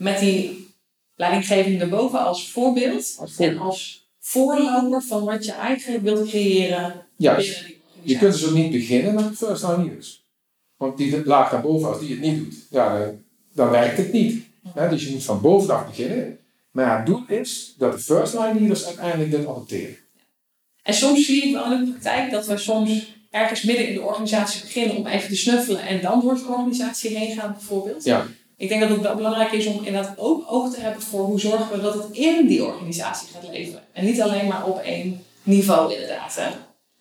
[0.04, 0.68] Met die
[1.14, 7.06] leidinggeving erboven als voorbeeld en als voorloper van wat je eigenlijk wilt creëren.
[7.16, 7.64] Juist.
[8.02, 10.24] Je kunt dus ook niet beginnen met first line leaders.
[10.76, 13.10] Want die laag daarboven, als die het niet doet, ja,
[13.52, 14.44] dan werkt het niet.
[14.90, 16.38] dus je moet van bovenaf beginnen.
[16.70, 19.96] Maar het doel is dat de first line leaders uiteindelijk dit adopteren.
[20.82, 24.02] En soms zie ik wel in de praktijk dat we soms ergens midden in de
[24.02, 28.04] organisatie beginnen om even te snuffelen en dan door de organisatie heen gaan bijvoorbeeld.
[28.04, 28.26] Ja.
[28.64, 31.40] Ik denk dat het wel belangrijk is om inderdaad ook oog te hebben voor hoe
[31.40, 33.82] zorgen we dat het in die organisatie gaat leven.
[33.92, 36.36] En niet alleen maar op één niveau inderdaad.
[36.36, 36.48] Hè.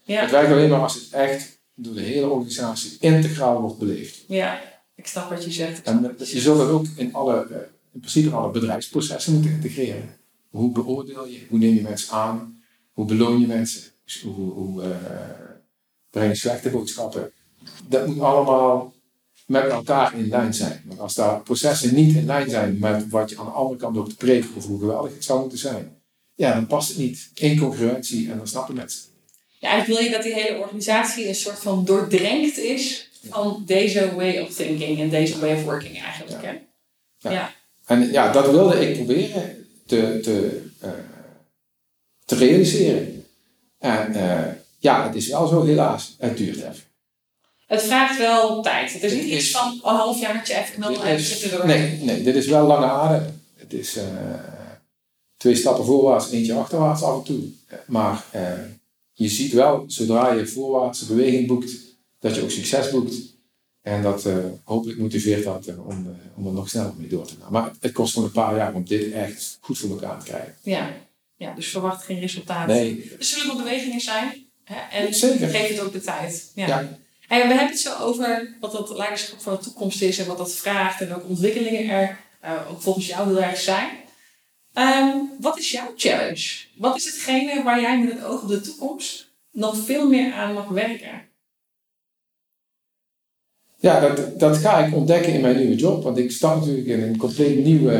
[0.03, 0.21] Ja.
[0.21, 4.23] Het werkt alleen maar als het echt door de hele organisatie integraal wordt beleefd.
[4.27, 4.61] ja,
[4.95, 5.81] ik snap wat je zegt.
[5.81, 7.57] En je zult dat ook in alle, eh,
[7.93, 10.17] in principe in alle bedrijfsprocessen moeten integreren.
[10.49, 11.45] Hoe beoordeel je?
[11.49, 12.63] Hoe neem je mensen aan?
[12.93, 13.83] Hoe beloon je mensen?
[14.23, 14.89] Hoe, hoe eh,
[16.09, 17.31] breng je slechte boodschappen?
[17.87, 18.92] Dat moet allemaal
[19.45, 20.81] met elkaar in lijn zijn.
[20.85, 23.97] Want als daar processen niet in lijn zijn met wat je aan de andere kant
[23.97, 26.01] ook te preken over hoe geweldig het zou moeten zijn,
[26.35, 27.29] ja, dan past het niet.
[27.33, 29.01] Incongruentie en dan snappen mensen.
[29.59, 34.15] Ja, eigenlijk wil je dat die hele organisatie een soort van doordrenkt is van deze
[34.15, 36.43] way of thinking en deze way of working eigenlijk.
[36.43, 36.51] Hè?
[37.17, 37.31] Ja.
[37.31, 37.53] Ja.
[37.85, 40.89] En ja, dat wilde ik proberen te, te, eh,
[42.25, 43.25] te realiseren.
[43.79, 46.15] En eh, ja, het is wel zo helaas.
[46.19, 46.92] Het duurt even.
[47.73, 48.93] Het vraagt wel tijd.
[48.93, 52.35] Het is niet iets van een half jaartje even knallen en zitten nee, nee, dit
[52.35, 53.41] is wel lange adem.
[53.55, 54.05] Het is eh,
[55.37, 57.43] twee stappen voorwaarts, eentje achterwaarts af en toe.
[57.87, 58.51] Maar eh,
[59.13, 61.71] je ziet wel, zodra je voorwaartse beweging boekt,
[62.19, 63.15] dat je ook succes boekt.
[63.81, 67.51] En dat eh, hopelijk motiveert dat om, om er nog sneller mee door te gaan.
[67.51, 70.55] Maar het kost gewoon een paar jaar om dit echt goed voor elkaar te krijgen.
[70.61, 70.93] Ja.
[71.35, 72.75] ja, dus verwacht geen resultaten.
[72.75, 74.45] Nee, Er zullen wel bewegingen zijn.
[74.63, 74.97] Hè?
[74.97, 75.47] En Zeker.
[75.47, 76.51] geef het ook de tijd.
[76.55, 76.67] Ja.
[76.67, 77.01] Ja.
[77.33, 80.37] En we hebben het zo over wat dat leiderschap van de toekomst is en wat
[80.37, 83.89] dat vraagt en welke ontwikkelingen er eh, ook volgens jou heel erg zijn.
[84.73, 86.65] Ehm, wat is jouw challenge?
[86.77, 90.53] Wat is hetgene waar jij met het oog op de toekomst nog veel meer aan
[90.53, 91.21] mag werken?
[93.79, 96.03] Ja, dat, dat ga ik ontdekken in mijn nieuwe job.
[96.03, 97.91] Want ik start natuurlijk in een compleet nieuw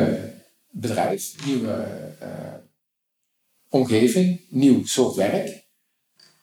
[0.70, 1.88] bedrijf, nieuwe
[2.20, 2.54] eh,
[3.70, 5.64] omgeving, nieuw soort werk.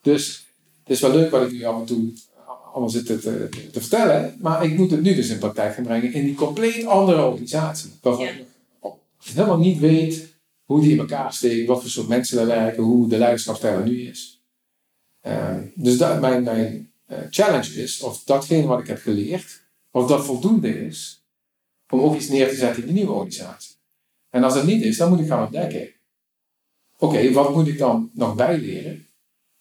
[0.03, 0.47] Dus
[0.82, 2.12] het is wel leuk wat ik nu af en toe
[2.71, 4.37] allemaal zit te, te, te vertellen.
[4.39, 7.91] Maar ik moet het nu dus in praktijk gaan brengen in die compleet andere organisatie.
[8.01, 8.45] Waarvan ik
[9.23, 13.09] helemaal niet weet hoe die in elkaar steekt, wat voor soort mensen daar werken, hoe
[13.09, 14.43] de leiderschapsstijl er nu is.
[15.21, 20.07] Eh, dus dat, mijn, mijn eh, challenge is of datgene wat ik heb geleerd, of
[20.07, 21.25] dat voldoende is
[21.91, 23.77] om ook iets neer te zetten in die nieuwe organisatie.
[24.29, 25.93] En als dat niet is, dan moet ik gaan ontdekken.
[26.99, 29.07] Oké, wat moet ik dan nog bijleren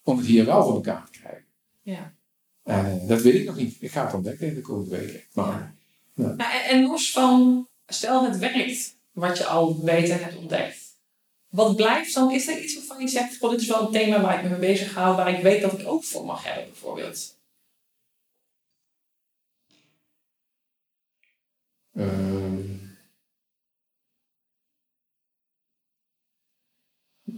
[0.02, 1.44] om het hier wel voor elkaar te krijgen?
[1.82, 2.14] Ja.
[2.62, 3.76] Eh, dat weet ik nog niet.
[3.80, 5.22] Ik ga het ontdekken in de komende weken.
[5.32, 5.74] Maar
[6.14, 10.78] Nou, en, en los van, stel het werkt, wat je al weet en hebt ontdekt.
[11.48, 12.30] Wat blijft dan?
[12.32, 14.48] Is er iets waarvan je zegt, goh, dit is wel een thema waar ik me
[14.58, 17.38] mee bezig hou, waar ik weet dat ik ook voor mag hebben, bijvoorbeeld?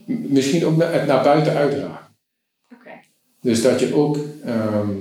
[0.06, 2.14] m- misschien ook naar- het naar buiten uitdragen.
[2.72, 2.90] Oké.
[3.40, 5.00] Dus dat je ook ehm,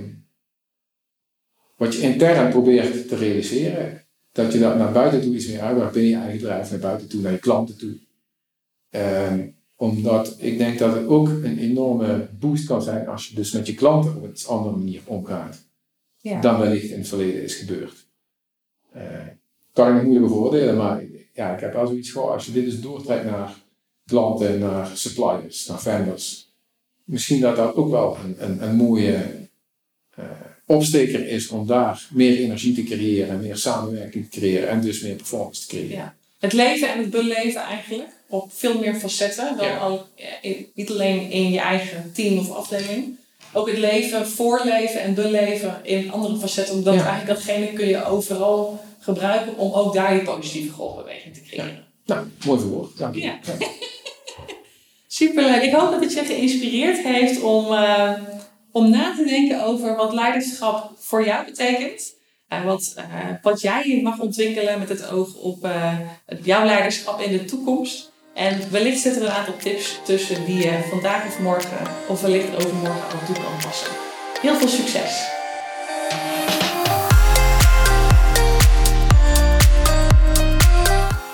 [1.82, 5.94] wat je intern probeert te realiseren, dat je dat naar buiten toe iets meer uitdraagt
[5.94, 7.98] binnen je eigen bedrijf, naar buiten toe, naar je klanten toe.
[8.90, 13.52] Ehm, omdat ik denk dat het ook een enorme boost kan zijn als je dus
[13.52, 15.64] met je klanten op een andere manier omgaat
[16.18, 16.42] Ja.
[16.42, 18.08] dan wellicht in het verleden is gebeurd.
[18.92, 19.28] Eh,
[19.74, 21.04] kan ik nog moeilijk beoordelen, maar
[21.34, 23.56] ja, ik heb wel zoiets gewoon, als je dit dus doortrekt naar
[24.06, 26.54] klanten, naar suppliers, naar vendors,
[27.04, 29.41] misschien dat dat ook wel een, een, een mooie
[30.72, 35.16] opsteker is om daar meer energie te creëren, meer samenwerking te creëren en dus meer
[35.16, 35.90] performance te creëren.
[35.98, 36.16] Ja.
[36.40, 39.78] Het leven en het beleven eigenlijk, op veel meer facetten dan Ja.
[39.78, 43.18] al, eh, in- niet alleen in je eigen team of afdeling.
[43.54, 46.74] Ook het leven, voorleven en beleven in andere facetten.
[46.76, 47.06] Omdat Ja.
[47.06, 51.86] eigenlijk datgene kun je overal gebruiken om ook daar je positieve golfbeweging te creëren.
[52.06, 52.98] Nou, mooi verwoord.
[52.98, 53.22] Dank je.
[53.22, 53.40] Ja.
[55.08, 55.62] Superleuk.
[55.64, 58.14] Ik hoop dat het je geïnspireerd heeft om, eh,
[58.72, 62.14] om na te denken over wat leiderschap voor jou betekent.
[62.48, 63.04] En wat, eh,
[63.42, 68.12] wat jij mag ontwikkelen met het oog op eh, het- jouw leiderschap in de toekomst.
[68.34, 72.56] En wellicht zitten er een aantal tips tussen die je vandaag of morgen of wellicht
[72.66, 73.92] overmorgen aan toe kan passen.
[74.42, 75.30] Heel veel succes!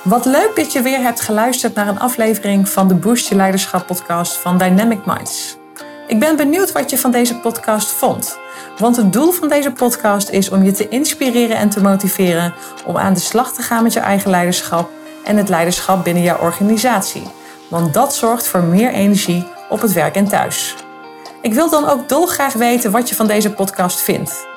[0.04, 4.38] Wat leuk dat je weer hebt geluisterd naar een aflevering van de Boost Leiderschap podcast
[4.38, 5.57] van Dynamic Minds.
[6.08, 8.40] Ik ben benieuwd wat je van deze podcast vond.
[8.78, 12.54] Want het doel van deze podcast is om je te inspireren en te motiveren
[12.86, 14.90] om aan de slag te gaan met je eigen leiderschap
[15.24, 17.24] en het leiderschap binnen jouw organisatie.
[17.68, 20.76] Want dat zorgt voor meer energie op het werk en thuis.
[21.42, 24.48] Ik wil dan ook dolgraag weten wat je van deze podcast vindt.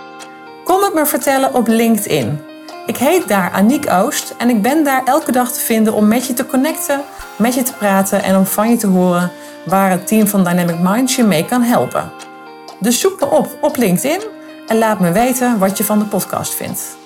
[0.64, 2.40] Kom het me vertellen op LinkedIn.
[2.86, 6.26] Ik heet daar Aniek Oost en ik ben daar elke dag te vinden om met
[6.26, 7.02] je te connecten,
[7.36, 9.32] met je te praten en om van je te horen
[9.64, 12.12] waar het team van Dynamic Minds je mee kan helpen.
[12.78, 14.20] Dus zoek me op op LinkedIn
[14.66, 16.96] en laat me weten wat je van de podcast vindt.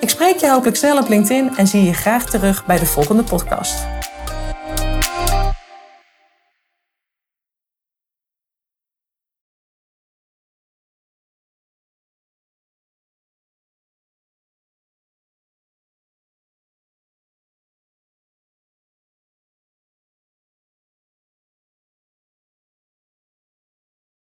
[0.00, 3.22] Ik spreek je hopelijk snel op LinkedIn en zie je graag terug bij de volgende
[3.22, 3.86] podcast.